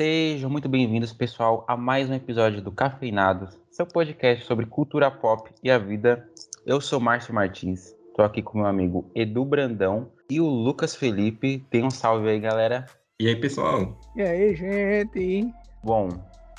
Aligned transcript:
Sejam 0.00 0.48
muito 0.48 0.66
bem-vindos, 0.66 1.12
pessoal, 1.12 1.62
a 1.68 1.76
mais 1.76 2.08
um 2.08 2.14
episódio 2.14 2.62
do 2.62 2.72
Cafeinados, 2.72 3.58
seu 3.70 3.84
podcast 3.84 4.46
sobre 4.46 4.64
cultura 4.64 5.10
pop 5.10 5.50
e 5.62 5.70
a 5.70 5.76
vida. 5.76 6.26
Eu 6.64 6.80
sou 6.80 6.98
Márcio 6.98 7.34
Martins, 7.34 7.94
estou 8.08 8.24
aqui 8.24 8.40
com 8.40 8.56
meu 8.56 8.66
amigo 8.66 9.10
Edu 9.14 9.44
Brandão 9.44 10.10
e 10.30 10.40
o 10.40 10.46
Lucas 10.46 10.96
Felipe. 10.96 11.66
Tem 11.68 11.84
um 11.84 11.90
salve 11.90 12.30
aí, 12.30 12.40
galera. 12.40 12.86
E 13.20 13.28
aí, 13.28 13.36
pessoal? 13.36 13.94
E 14.16 14.22
aí, 14.22 14.54
gente? 14.56 15.52
Bom, 15.84 16.08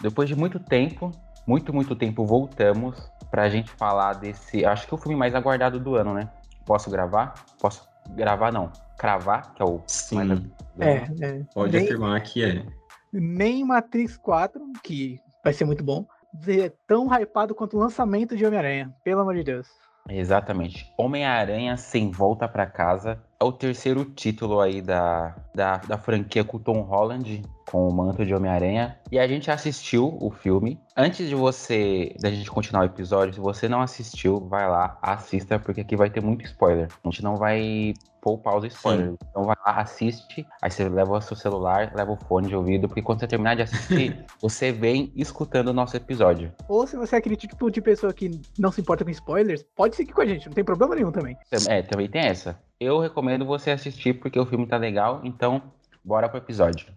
depois 0.04 0.30
de 0.30 0.36
muito 0.36 0.60
tempo, 0.60 1.10
muito, 1.48 1.74
muito 1.74 1.96
tempo, 1.96 2.24
voltamos 2.24 3.12
pra 3.32 3.50
gente 3.50 3.72
falar 3.72 4.14
desse. 4.14 4.64
Acho 4.64 4.88
que 4.88 4.94
é 4.94 4.96
o 4.96 5.02
filme 5.02 5.18
mais 5.18 5.34
aguardado 5.34 5.80
do 5.80 5.96
ano, 5.96 6.14
né? 6.14 6.30
Posso 6.64 6.92
gravar? 6.92 7.34
Posso 7.60 7.90
gravar, 8.16 8.52
não. 8.52 8.72
Cravar, 9.00 9.52
que 9.56 9.64
é 9.64 9.66
o. 9.66 9.82
Sim. 9.88 10.16
mais 10.16 10.42
É, 10.80 11.26
é. 11.26 11.44
Pode 11.56 11.76
nem, 11.76 11.86
afirmar 11.86 12.22
que 12.22 12.44
é. 12.44 12.64
Nem 13.12 13.66
Matrix 13.66 14.18
4, 14.18 14.62
que 14.84 15.20
vai 15.44 15.54
ser 15.54 15.66
muito 15.66 15.84
bom, 15.84 16.06
é 16.48 16.72
tão 16.88 17.08
hypado 17.08 17.54
quanto 17.54 17.76
o 17.76 17.80
lançamento 17.80 18.36
de 18.38 18.46
Homem-Aranha. 18.46 18.94
Pelo 19.04 19.22
amor 19.22 19.36
de 19.36 19.44
Deus. 19.44 19.68
Exatamente. 20.10 20.92
Homem-Aranha 20.98 21.78
sem 21.78 22.10
volta 22.10 22.48
pra 22.48 22.66
casa 22.66 23.22
é 23.40 23.44
o 23.44 23.52
terceiro 23.52 24.06
título 24.06 24.60
aí 24.60 24.82
da, 24.82 25.36
da, 25.54 25.78
da 25.78 25.98
franquia 25.98 26.44
com 26.44 26.60
Tom 26.60 26.82
Holland, 26.82 27.44
com 27.70 27.88
o 27.88 27.94
manto 27.94 28.26
de 28.26 28.34
Homem-Aranha. 28.34 28.98
E 29.12 29.20
a 29.20 29.28
gente 29.28 29.50
assistiu 29.52 30.18
o 30.20 30.32
filme. 30.32 30.80
Antes 30.96 31.30
de 31.30 31.36
você, 31.36 32.16
da 32.20 32.30
gente 32.30 32.50
continuar 32.50 32.82
o 32.82 32.86
episódio, 32.86 33.34
se 33.34 33.40
você 33.40 33.68
não 33.70 33.82
assistiu, 33.82 34.40
vai 34.40 34.68
lá, 34.68 34.98
assista, 35.02 35.60
porque 35.60 35.82
aqui 35.82 35.96
vai 35.96 36.10
ter 36.10 36.22
muito 36.22 36.46
spoiler. 36.46 36.88
A 37.04 37.10
gente 37.10 37.24
não 37.24 37.36
vai 37.36 37.94
poupar 38.22 38.58
os 38.58 38.66
spoilers. 38.66 39.16
Então 39.30 39.44
vai 39.44 39.56
lá, 39.66 39.82
assiste, 39.82 40.46
aí 40.62 40.72
você 40.72 40.88
leva 40.88 41.18
o 41.18 41.22
seu 41.22 41.36
celular, 41.36 41.92
leva 41.96 42.12
o 42.12 42.18
fone 42.28 42.48
de 42.48 42.56
ouvido, 42.56 42.88
porque 42.88 43.02
quando 43.02 43.20
você 43.20 43.28
terminar 43.28 43.56
de 43.56 43.64
assistir, 43.64 44.24
você 44.40 44.72
vem 44.72 45.12
escutando 45.16 45.70
o 45.70 45.74
nosso 45.74 45.98
episódio. 45.98 46.54
Ou 46.68 46.86
se 46.86 46.96
você 46.96 47.16
é 47.16 47.20
aquele 47.20 47.36
tipo 47.36 47.70
de 47.70 47.82
pessoa 47.82 48.14
que 48.14 48.40
não 48.58 48.72
se 48.72 48.80
importa 48.82 49.04
com 49.04 49.12
spoilers, 49.12 49.64
pode 49.76 49.96
seguir 49.96 50.14
com 50.14 50.22
a 50.22 50.26
gente, 50.26 50.46
não 50.48 50.54
tem 50.54 50.64
problema 50.64 50.96
nenhum 50.96 51.12
também. 51.12 51.36
É, 51.68 51.82
também 51.82 52.10
tem 52.10 52.22
essa. 52.22 52.60
Eu 52.80 53.00
recomendo 53.00 53.46
você 53.46 53.72
assistir 53.72 54.14
porque 54.14 54.40
o 54.40 54.46
filme 54.46 54.68
tá 54.68 54.78
legal, 54.78 55.22
então 55.24 55.62
bora 56.04 56.30
pro 56.30 56.38
episódio. 56.38 56.88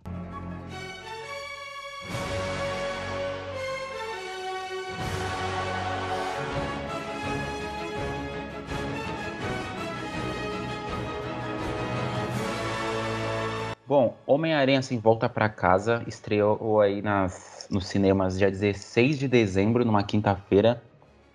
Bom, 13.97 14.17
Homem-Aranha 14.27 14.83
Sem 14.83 14.99
Volta 14.99 15.29
pra 15.29 15.49
Casa 15.49 16.03
estreou 16.09 16.81
aí 16.81 17.01
nas, 17.01 17.69
nos 17.71 17.87
cinemas 17.87 18.37
dia 18.37 18.51
16 18.51 19.17
de 19.21 19.29
dezembro, 19.29 19.85
numa 19.85 20.03
quinta-feira. 20.03 20.83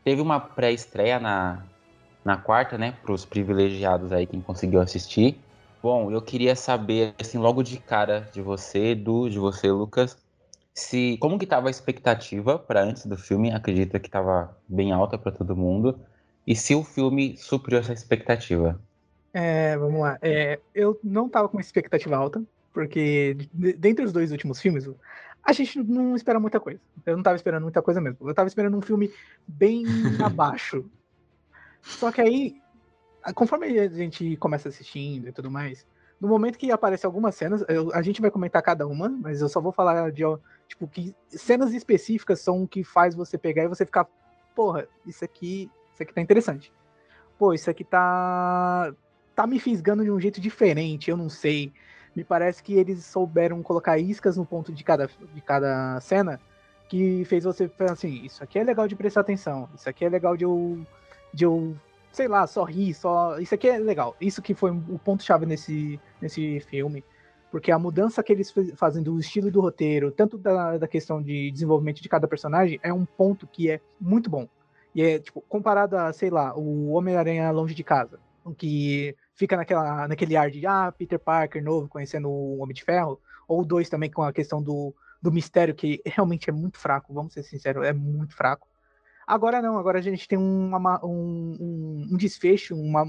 Teve 0.04 0.22
uma 0.22 0.42
pré-estreia 0.42 1.22
na, 1.22 1.64
na 2.22 2.36
quarta, 2.36 2.78
né, 2.78 2.98
para 3.02 3.14
os 3.14 3.24
privilegiados 3.24 4.12
aí, 4.12 4.28
quem 4.28 4.42
conseguiu 4.42 4.82
assistir. 4.82 5.40
Bom, 5.82 6.12
eu 6.12 6.22
queria 6.22 6.54
saber, 6.54 7.14
assim, 7.18 7.38
logo 7.38 7.64
de 7.64 7.78
cara 7.78 8.28
de 8.34 8.42
você, 8.42 8.88
Edu, 8.88 9.30
de 9.30 9.40
você, 9.40 9.72
Lucas, 9.72 10.18
se 10.74 11.18
como 11.22 11.40
que 11.40 11.48
tava 11.48 11.70
a 11.70 11.72
expectativa 11.72 12.60
para 12.60 12.84
antes 12.84 13.06
do 13.06 13.16
filme? 13.16 13.54
Acredita 13.54 14.02
que 14.02 14.10
estava 14.10 14.54
bem 14.68 14.92
alta 14.92 15.18
para 15.18 15.32
todo 15.32 15.56
mundo. 15.56 15.98
E 16.46 16.58
se 16.58 16.76
o 16.76 16.84
filme 16.84 17.38
supriu 17.38 17.80
essa 17.80 17.94
expectativa? 17.94 18.78
É, 19.34 19.78
vamos 19.78 20.00
lá. 20.02 20.18
É, 20.22 20.60
eu 20.74 21.00
não 21.04 21.30
tava 21.30 21.48
com 21.48 21.58
uma 21.58 21.62
expectativa 21.62 22.16
alta, 22.16 22.44
porque 22.74 23.36
de- 23.36 23.74
dentre 23.74 24.04
os 24.06 24.12
dois 24.12 24.32
últimos 24.32 24.60
filmes, 24.60 24.90
a 25.44 25.54
gente 25.54 25.82
não 25.84 26.16
espera 26.16 26.40
muita 26.40 26.60
coisa. 26.60 26.80
Eu 27.06 27.16
não 27.16 27.24
tava 27.24 27.36
esperando 27.36 27.64
muita 27.64 27.82
coisa 27.82 28.02
mesmo. 28.02 28.18
Eu 28.28 28.34
tava 28.34 28.48
esperando 28.48 28.78
um 28.78 28.82
filme 28.82 29.12
bem 29.48 29.84
abaixo. 30.24 30.90
Só 31.84 32.12
que 32.12 32.22
aí, 32.22 32.56
conforme 33.36 33.80
a 33.80 33.88
gente 33.88 34.36
começa 34.38 34.70
assistindo 34.70 35.28
e 35.28 35.32
tudo 35.32 35.50
mais, 35.52 35.86
no 36.20 36.28
momento 36.28 36.58
que 36.58 36.72
aparecem 36.72 37.08
algumas 37.08 37.36
cenas, 37.36 37.64
eu- 37.70 37.94
a 37.94 38.02
gente 38.02 38.22
vai 38.22 38.32
comentar 38.32 38.62
cada 38.62 38.88
uma, 38.88 39.10
mas 39.10 39.42
eu 39.42 39.50
só 39.50 39.62
vou 39.62 39.72
falar 39.72 40.12
de, 40.12 40.24
tipo, 40.68 40.88
que 40.88 41.16
cenas 41.30 41.74
específicas 41.74 42.42
são 42.42 42.64
o 42.64 42.68
que 42.68 42.84
faz 42.84 43.16
você 43.16 43.38
pegar 43.38 43.64
e 43.64 43.68
você 43.68 43.86
ficar, 43.86 44.08
porra, 44.56 44.88
isso 45.06 45.24
aqui, 45.24 45.70
isso 45.94 46.04
aqui 46.04 46.14
tá 46.14 46.22
interessante. 46.22 46.72
Pô, 47.38 47.54
isso 47.54 47.70
aqui 47.70 47.86
tá 47.86 48.94
tá 49.40 49.48
me 49.48 49.58
fisgando 49.58 50.04
de 50.04 50.12
um 50.12 50.20
jeito 50.20 50.42
diferente, 50.42 51.10
eu 51.10 51.16
não 51.16 51.30
sei. 51.30 51.72
Me 52.14 52.26
parece 52.26 52.62
que 52.62 52.74
eles 52.74 53.06
souberam 53.06 53.64
colocar 53.64 53.98
iscas 53.98 54.36
no 54.36 54.46
ponto 54.46 54.74
de 54.74 54.84
cada, 54.84 55.08
de 55.08 55.42
cada 55.42 55.98
cena 56.02 56.42
que 56.90 57.24
fez 57.24 57.46
você 57.46 57.66
pensar 57.70 57.94
assim, 57.94 58.26
isso 58.26 58.44
aqui 58.44 58.60
é 58.60 58.64
legal 58.66 58.86
de 58.86 58.98
prestar 58.98 59.22
atenção, 59.22 59.70
isso 59.74 59.88
aqui 59.88 60.04
é 60.04 60.10
legal 60.10 60.36
de 60.36 60.44
eu, 60.44 60.86
de 61.34 61.46
eu 61.46 61.74
sei 62.12 62.28
lá, 62.28 62.46
só 62.48 62.66
rir, 62.66 62.94
só. 62.94 63.40
Isso 63.40 63.56
aqui 63.56 63.70
é 63.70 63.78
legal. 63.78 64.14
Isso 64.20 64.42
que 64.42 64.54
foi 64.54 64.72
o 64.72 65.00
ponto-chave 65.00 65.46
nesse, 65.46 65.98
nesse 66.22 66.60
filme. 66.62 67.02
Porque 67.50 67.72
a 67.72 67.80
mudança 67.80 68.22
que 68.22 68.34
eles 68.34 68.54
fazem 68.76 69.02
do 69.02 69.18
estilo 69.20 69.50
do 69.50 69.62
roteiro, 69.62 70.12
tanto 70.12 70.38
da, 70.38 70.78
da 70.78 70.88
questão 70.88 71.22
de 71.22 71.50
desenvolvimento 71.50 72.02
de 72.02 72.10
cada 72.10 72.28
personagem, 72.28 72.78
é 72.84 72.92
um 72.92 73.06
ponto 73.06 73.48
que 73.48 73.72
é 73.72 73.80
muito 74.02 74.30
bom. 74.30 74.50
E 74.94 75.02
é, 75.02 75.20
tipo, 75.20 75.40
comparado 75.48 75.96
a, 75.96 76.12
sei 76.12 76.30
lá, 76.30 76.54
o 76.58 76.90
Homem-Aranha 76.90 77.50
Longe 77.52 77.74
de 77.74 77.84
Casa, 77.84 78.20
que 78.54 79.16
fica 79.36 79.56
naquela, 79.56 80.08
naquele 80.08 80.36
ar 80.36 80.50
de, 80.52 80.66
ah, 80.66 80.92
Peter 80.92 81.20
Parker 81.20 81.64
novo, 81.64 81.88
conhecendo 81.88 82.30
o 82.30 82.60
Homem 82.60 82.74
de 82.74 82.84
Ferro, 82.84 83.20
ou 83.48 83.64
dois 83.66 83.90
também 83.90 84.12
com 84.12 84.22
a 84.22 84.34
questão 84.34 84.62
do, 84.62 84.94
do 85.22 85.32
mistério, 85.32 85.74
que 85.76 86.02
realmente 86.06 86.50
é 86.50 86.54
muito 86.54 86.78
fraco, 86.78 87.14
vamos 87.14 87.34
ser 87.34 87.44
sinceros, 87.44 87.86
é 87.86 87.94
muito 87.94 88.36
fraco. 88.36 88.68
Agora 89.26 89.62
não, 89.62 89.78
agora 89.78 90.00
a 90.00 90.02
gente 90.02 90.28
tem 90.28 90.38
uma- 90.40 91.06
um, 91.06 92.08
um, 92.12 92.18
desfecho, 92.18 92.76
uma, 92.76 93.04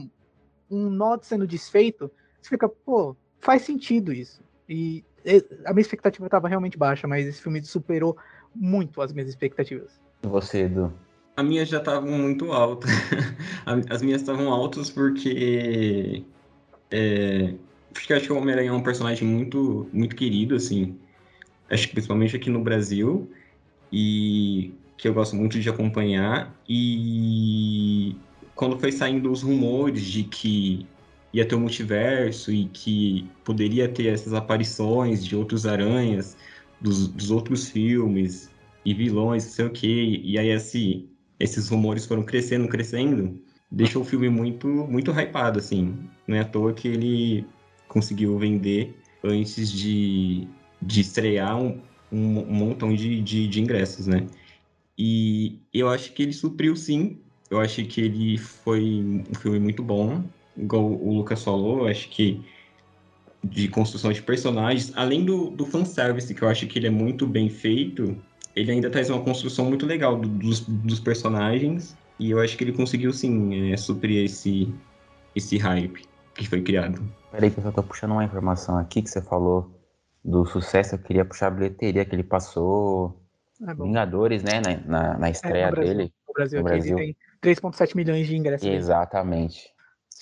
um 0.70 0.90
nó 0.90 1.18
sendo 1.22 1.46
desfeito, 1.46 2.10
você 2.40 2.50
fica, 2.50 2.68
pô, 2.68 3.16
faz 3.38 3.62
sentido 3.62 4.12
isso. 4.12 4.42
E 4.68 5.04
a 5.64 5.72
minha 5.72 5.82
expectativa 5.82 6.26
estava 6.26 6.48
realmente 6.48 6.78
baixa, 6.78 7.06
mas 7.08 7.26
esse 7.26 7.40
filme 7.42 7.62
superou 7.64 8.16
muito 8.54 9.00
as 9.00 9.12
minhas 9.12 9.28
expectativas. 9.28 10.00
Você, 10.22 10.64
Edu? 10.64 10.92
A 11.40 11.42
minha 11.42 11.64
já 11.64 11.78
estavam 11.78 12.10
muito 12.10 12.52
alta. 12.52 12.86
As 13.88 14.02
minhas 14.02 14.20
estavam 14.20 14.52
altas 14.52 14.90
porque. 14.90 16.22
É, 16.90 17.54
porque 17.94 18.12
eu 18.12 18.16
acho 18.18 18.26
que 18.26 18.32
o 18.34 18.36
Homem-Aranha 18.36 18.68
é 18.68 18.72
um 18.74 18.82
personagem 18.82 19.26
muito, 19.26 19.88
muito 19.90 20.14
querido, 20.14 20.54
assim. 20.54 20.98
Acho 21.70 21.88
que 21.88 21.94
principalmente 21.94 22.36
aqui 22.36 22.50
no 22.50 22.60
Brasil. 22.62 23.30
E 23.90 24.74
que 24.98 25.08
eu 25.08 25.14
gosto 25.14 25.34
muito 25.34 25.58
de 25.58 25.70
acompanhar. 25.70 26.54
E 26.68 28.14
quando 28.54 28.78
foi 28.78 28.92
saindo 28.92 29.32
os 29.32 29.42
rumores 29.42 30.02
de 30.04 30.24
que 30.24 30.86
ia 31.32 31.48
ter 31.48 31.54
o 31.54 31.60
multiverso 31.60 32.52
e 32.52 32.66
que 32.66 33.26
poderia 33.44 33.88
ter 33.88 34.08
essas 34.08 34.34
aparições 34.34 35.24
de 35.24 35.34
outros 35.34 35.64
aranhas, 35.64 36.36
dos, 36.78 37.08
dos 37.08 37.30
outros 37.30 37.70
filmes 37.70 38.50
e 38.84 38.92
vilões, 38.92 39.44
não 39.46 39.52
sei 39.52 39.64
o 39.64 39.70
quê. 39.70 40.20
E 40.22 40.38
aí 40.38 40.50
esse, 40.50 41.09
esses 41.40 41.68
rumores 41.70 42.04
foram 42.04 42.22
crescendo, 42.22 42.68
crescendo, 42.68 43.40
deixou 43.70 44.02
o 44.02 44.04
filme 44.04 44.28
muito, 44.28 44.68
muito 44.68 45.10
hypado, 45.10 45.58
assim. 45.58 45.96
Não 46.28 46.36
é 46.36 46.40
à 46.40 46.44
toa 46.44 46.74
que 46.74 46.86
ele 46.86 47.46
conseguiu 47.88 48.38
vender 48.38 48.94
antes 49.24 49.72
de, 49.72 50.46
de 50.80 51.00
estrear 51.00 51.58
um, 51.58 51.80
um, 52.12 52.44
montão 52.44 52.94
de, 52.94 53.20
de, 53.22 53.48
de 53.48 53.60
ingressos, 53.60 54.06
né? 54.06 54.26
E 54.98 55.58
eu 55.72 55.88
acho 55.88 56.12
que 56.12 56.22
ele 56.22 56.32
supriu 56.32 56.76
sim. 56.76 57.18
Eu 57.50 57.58
acho 57.58 57.82
que 57.84 58.02
ele 58.02 58.36
foi 58.36 59.24
um 59.28 59.34
filme 59.34 59.58
muito 59.58 59.82
bom. 59.82 60.22
Igual 60.56 60.84
o 60.84 61.14
Lucas 61.14 61.42
falou, 61.42 61.80
eu 61.80 61.86
acho 61.88 62.08
que 62.10 62.44
de 63.42 63.68
construção 63.68 64.12
de 64.12 64.20
personagens, 64.20 64.92
além 64.94 65.24
do, 65.24 65.50
do 65.50 65.64
fanservice, 65.64 66.34
que 66.34 66.42
eu 66.42 66.48
acho 66.48 66.66
que 66.66 66.78
ele 66.78 66.86
é 66.86 66.90
muito 66.90 67.26
bem 67.26 67.48
feito, 67.48 68.16
ele 68.60 68.72
ainda 68.72 68.90
traz 68.90 69.10
uma 69.10 69.22
construção 69.22 69.64
muito 69.66 69.86
legal 69.86 70.16
do- 70.16 70.28
dos, 70.28 70.60
dos 70.60 71.00
personagens. 71.00 71.96
E 72.18 72.30
eu 72.30 72.40
acho 72.40 72.56
que 72.56 72.64
ele 72.64 72.72
conseguiu 72.72 73.12
sim 73.12 73.72
é, 73.72 73.76
suprir 73.76 74.24
esse, 74.24 74.72
esse 75.34 75.56
hype 75.56 76.02
que 76.34 76.46
foi 76.48 76.60
criado. 76.62 77.02
Peraí 77.32 77.50
que 77.50 77.58
eu 77.58 77.62
só 77.64 77.72
tô 77.72 77.82
puxando 77.82 78.12
uma 78.12 78.24
informação 78.24 78.76
aqui 78.78 79.00
que 79.02 79.08
você 79.10 79.22
falou 79.22 79.70
do 80.24 80.44
sucesso. 80.44 80.94
Eu 80.94 80.98
queria 80.98 81.24
puxar 81.24 81.46
a 81.46 81.50
bilheteria 81.50 82.04
que 82.04 82.14
ele 82.14 82.22
passou. 82.24 83.22
É. 83.66 83.74
Vingadores, 83.74 84.42
né? 84.42 84.60
Na, 84.60 84.76
na, 84.86 85.18
na 85.18 85.30
estreia 85.30 85.66
no 85.66 85.72
Brasil. 85.76 85.94
dele. 85.96 86.12
O 86.26 86.32
Brasil, 86.32 86.58
No 86.58 86.64
Brasil. 86.64 86.96
tem 86.96 87.16
3,7 87.42 87.94
milhões 87.96 88.26
de 88.26 88.36
ingressos. 88.36 88.66
Exatamente. 88.68 89.68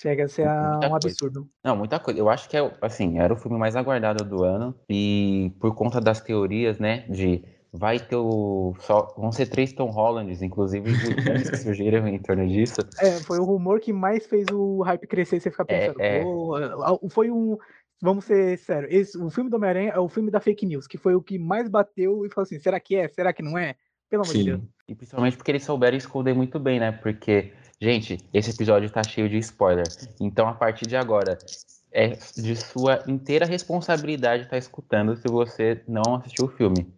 Chega 0.01 0.23
a 0.25 0.27
ser 0.29 0.45
Muita 0.45 0.75
um 0.75 0.79
coisa. 0.91 0.95
absurdo. 0.95 1.49
Não, 1.63 1.75
muita 1.75 1.99
coisa. 1.99 2.19
Eu 2.19 2.29
acho 2.29 2.47
que 2.49 2.55
é, 2.55 2.77
assim, 2.81 3.19
era 3.19 3.33
o 3.33 3.37
filme 3.37 3.57
mais 3.57 3.75
aguardado 3.75 4.23
do 4.23 4.43
ano. 4.43 4.73
E 4.89 5.51
por 5.59 5.75
conta 5.75 5.99
das 5.99 6.21
teorias, 6.21 6.79
né? 6.79 7.05
De 7.09 7.43
vai 7.71 7.99
ter 7.99 8.15
o. 8.15 8.73
Só, 8.79 9.13
vão 9.17 9.31
ser 9.31 9.47
três 9.47 9.73
Tom 9.73 9.89
Hollands, 9.91 10.41
inclusive 10.41 10.89
os 10.89 10.97
filmes 11.23 11.49
que 11.49 11.57
surgiram 11.57 12.07
em 12.07 12.19
torno 12.19 12.47
disso. 12.47 12.81
É, 12.99 13.11
foi 13.21 13.39
o 13.39 13.43
rumor 13.45 13.79
que 13.79 13.93
mais 13.93 14.25
fez 14.25 14.45
o 14.51 14.81
hype 14.81 15.07
crescer 15.07 15.37
e 15.37 15.39
você 15.39 15.51
ficar 15.51 15.65
É, 15.67 15.79
pensando. 15.79 16.01
é. 16.01 16.23
"Pô, 16.23 16.55
a- 16.55 16.99
foi 17.09 17.29
um. 17.31 17.57
vamos 18.01 18.25
ser 18.25 18.57
sérios, 18.57 18.93
esse, 18.93 19.17
o 19.17 19.29
filme 19.29 19.49
do 19.49 19.57
Homem-Aranha 19.57 19.91
é 19.91 19.99
o 19.99 20.07
filme 20.09 20.31
da 20.31 20.39
fake 20.39 20.65
news, 20.65 20.87
que 20.87 20.97
foi 20.97 21.15
o 21.15 21.21
que 21.21 21.37
mais 21.37 21.67
bateu 21.69 22.25
e 22.25 22.29
falou 22.29 22.43
assim, 22.43 22.59
será 22.59 22.79
que 22.79 22.95
é? 22.95 23.07
Será 23.09 23.33
que 23.33 23.43
não 23.43 23.57
é? 23.57 23.75
Pelo 24.09 24.23
amor 24.23 24.33
de 24.33 24.43
Deus. 24.43 24.61
E 24.87 24.95
principalmente 24.95 25.37
porque 25.37 25.51
eles 25.51 25.63
souberam 25.63 25.97
esconder 25.97 26.33
muito 26.33 26.57
bem, 26.59 26.79
né? 26.79 26.91
Porque, 26.91 27.53
gente, 27.79 28.17
esse 28.33 28.49
episódio 28.51 28.89
tá 28.89 29.03
cheio 29.03 29.29
de 29.29 29.37
spoiler. 29.37 29.83
Então, 30.19 30.47
a 30.47 30.53
partir 30.53 30.87
de 30.87 30.95
agora, 30.95 31.37
é 31.91 32.17
de 32.35 32.55
sua 32.55 33.03
inteira 33.07 33.45
responsabilidade 33.45 34.43
estar 34.43 34.51
tá 34.51 34.57
escutando 34.57 35.15
se 35.15 35.27
você 35.27 35.83
não 35.87 36.15
assistiu 36.15 36.45
o 36.45 36.49
filme. 36.49 36.91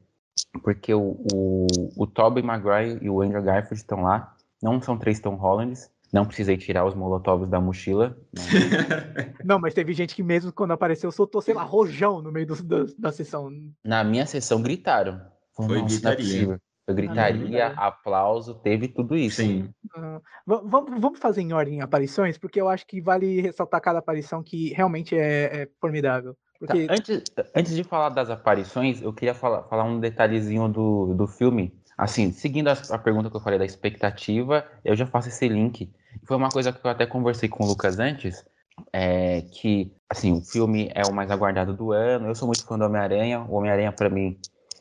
Porque 0.63 0.94
o, 0.94 1.18
o, 1.33 1.68
o 1.95 2.07
Tobey 2.07 2.44
Maguire 2.44 3.00
e 3.01 3.09
o 3.09 3.21
Andrew 3.21 3.42
Garfield 3.42 3.75
estão 3.75 4.01
lá. 4.03 4.36
Não 4.62 4.81
são 4.81 4.98
três 4.98 5.19
Tom 5.19 5.36
Hollands. 5.36 5.89
Não 6.12 6.25
precisei 6.25 6.57
tirar 6.57 6.86
os 6.86 6.94
molotovs 6.94 7.50
da 7.50 7.62
mochila. 7.62 8.18
Não, 9.45 9.57
mas 9.57 9.74
teve 9.74 9.94
gente 9.94 10.13
que 10.13 10.21
mesmo 10.21 10.51
quando 10.51 10.71
apareceu 10.71 11.09
soltou, 11.09 11.42
sei 11.42 11.53
lá, 11.53 11.63
rojão 11.63 12.21
no 12.21 12.31
meio 12.31 12.48
do, 12.48 12.62
do, 12.62 12.95
da 12.98 13.13
sessão. 13.13 13.50
Na 13.83 14.03
minha 14.03 14.25
sessão 14.25 14.62
gritaram. 14.62 15.21
Foi 15.56 15.80
é 15.80 15.81
gritaria. 15.83 16.59
Foi 16.86 16.95
gritaria, 16.95 17.68
ah, 17.68 17.88
aplauso, 17.88 18.56
teve 18.56 18.89
tudo 18.89 19.15
isso. 19.15 19.38
Sim. 19.38 19.69
Uh, 19.95 20.21
vamos 20.45 21.19
fazer 21.19 21.42
em 21.42 21.54
ordem 21.54 21.80
aparições, 21.80 22.38
porque 22.38 22.59
eu 22.59 22.68
acho 22.68 22.86
que 22.86 23.00
vale 23.00 23.39
ressaltar 23.39 23.80
cada 23.80 24.00
aparição 24.00 24.44
que 24.44 24.74
realmente 24.74 25.15
é, 25.15 25.62
é 25.62 25.69
formidável. 25.80 26.36
Porque... 26.61 26.85
Tá, 26.85 26.93
antes, 26.93 27.23
antes 27.55 27.75
de 27.75 27.83
falar 27.83 28.09
das 28.09 28.29
aparições, 28.29 29.01
eu 29.01 29.11
queria 29.11 29.33
falar, 29.33 29.63
falar 29.63 29.83
um 29.83 29.99
detalhezinho 29.99 30.69
do, 30.69 31.15
do 31.15 31.25
filme. 31.25 31.73
Assim, 31.97 32.31
seguindo 32.31 32.67
a, 32.67 32.77
a 32.91 32.99
pergunta 32.99 33.31
que 33.31 33.35
eu 33.35 33.41
falei 33.41 33.57
da 33.57 33.65
expectativa, 33.65 34.63
eu 34.85 34.95
já 34.95 35.07
faço 35.07 35.29
esse 35.29 35.47
link. 35.47 35.91
Foi 36.23 36.37
uma 36.37 36.49
coisa 36.49 36.71
que 36.71 36.85
eu 36.85 36.91
até 36.91 37.07
conversei 37.07 37.49
com 37.49 37.63
o 37.63 37.67
Lucas 37.67 37.97
antes, 37.97 38.45
é 38.93 39.41
que, 39.41 39.91
assim, 40.07 40.33
o 40.33 40.41
filme 40.41 40.91
é 40.93 41.01
o 41.03 41.11
mais 41.11 41.31
aguardado 41.31 41.73
do 41.73 41.91
ano. 41.91 42.27
Eu 42.27 42.35
sou 42.35 42.47
muito 42.47 42.63
fã 42.63 42.77
do 42.77 42.85
Homem-Aranha. 42.85 43.41
O 43.41 43.55
Homem-Aranha, 43.55 43.91
para 43.91 44.09
mim, 44.09 44.37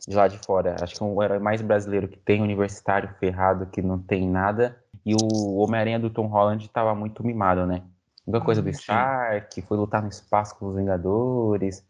de 0.07 0.15
lá 0.15 0.29
de 0.29 0.37
fora, 0.45 0.77
acho 0.83 0.95
que 0.95 1.03
é 1.03 1.07
o 1.07 1.23
herói 1.23 1.39
mais 1.39 1.63
brasileiro 1.63 2.09
que 2.09 2.19
tem, 2.19 2.43
universitário, 2.43 3.09
ferrado, 3.19 3.67
que 3.67 3.81
não 3.81 3.99
tem 3.99 4.29
nada. 4.29 4.79
E 5.05 5.15
o 5.15 5.57
Homem-Aranha 5.57 5.99
do 5.99 6.11
Tom 6.11 6.27
Holland 6.27 6.63
estava 6.63 6.95
muito 6.95 7.25
mimado, 7.25 7.67
né? 7.67 7.83
Muita 8.31 8.45
coisa 8.45 8.63
do 8.63 8.71
Stark, 8.71 9.61
foi 9.63 9.77
lutar 9.77 10.01
no 10.01 10.09
espaço 10.09 10.57
com 10.57 10.69
os 10.69 10.77
Vingadores, 10.77 11.85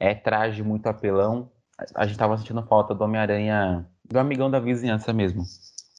é 0.00 0.12
traje 0.12 0.60
muito 0.60 0.88
apelão. 0.88 1.52
A 1.94 2.04
gente 2.04 2.18
tava 2.18 2.36
sentindo 2.36 2.66
falta 2.66 2.92
do 2.92 3.04
Homem-Aranha, 3.04 3.88
do 4.04 4.18
amigão 4.18 4.50
da 4.50 4.58
vizinhança 4.58 5.12
mesmo. 5.12 5.44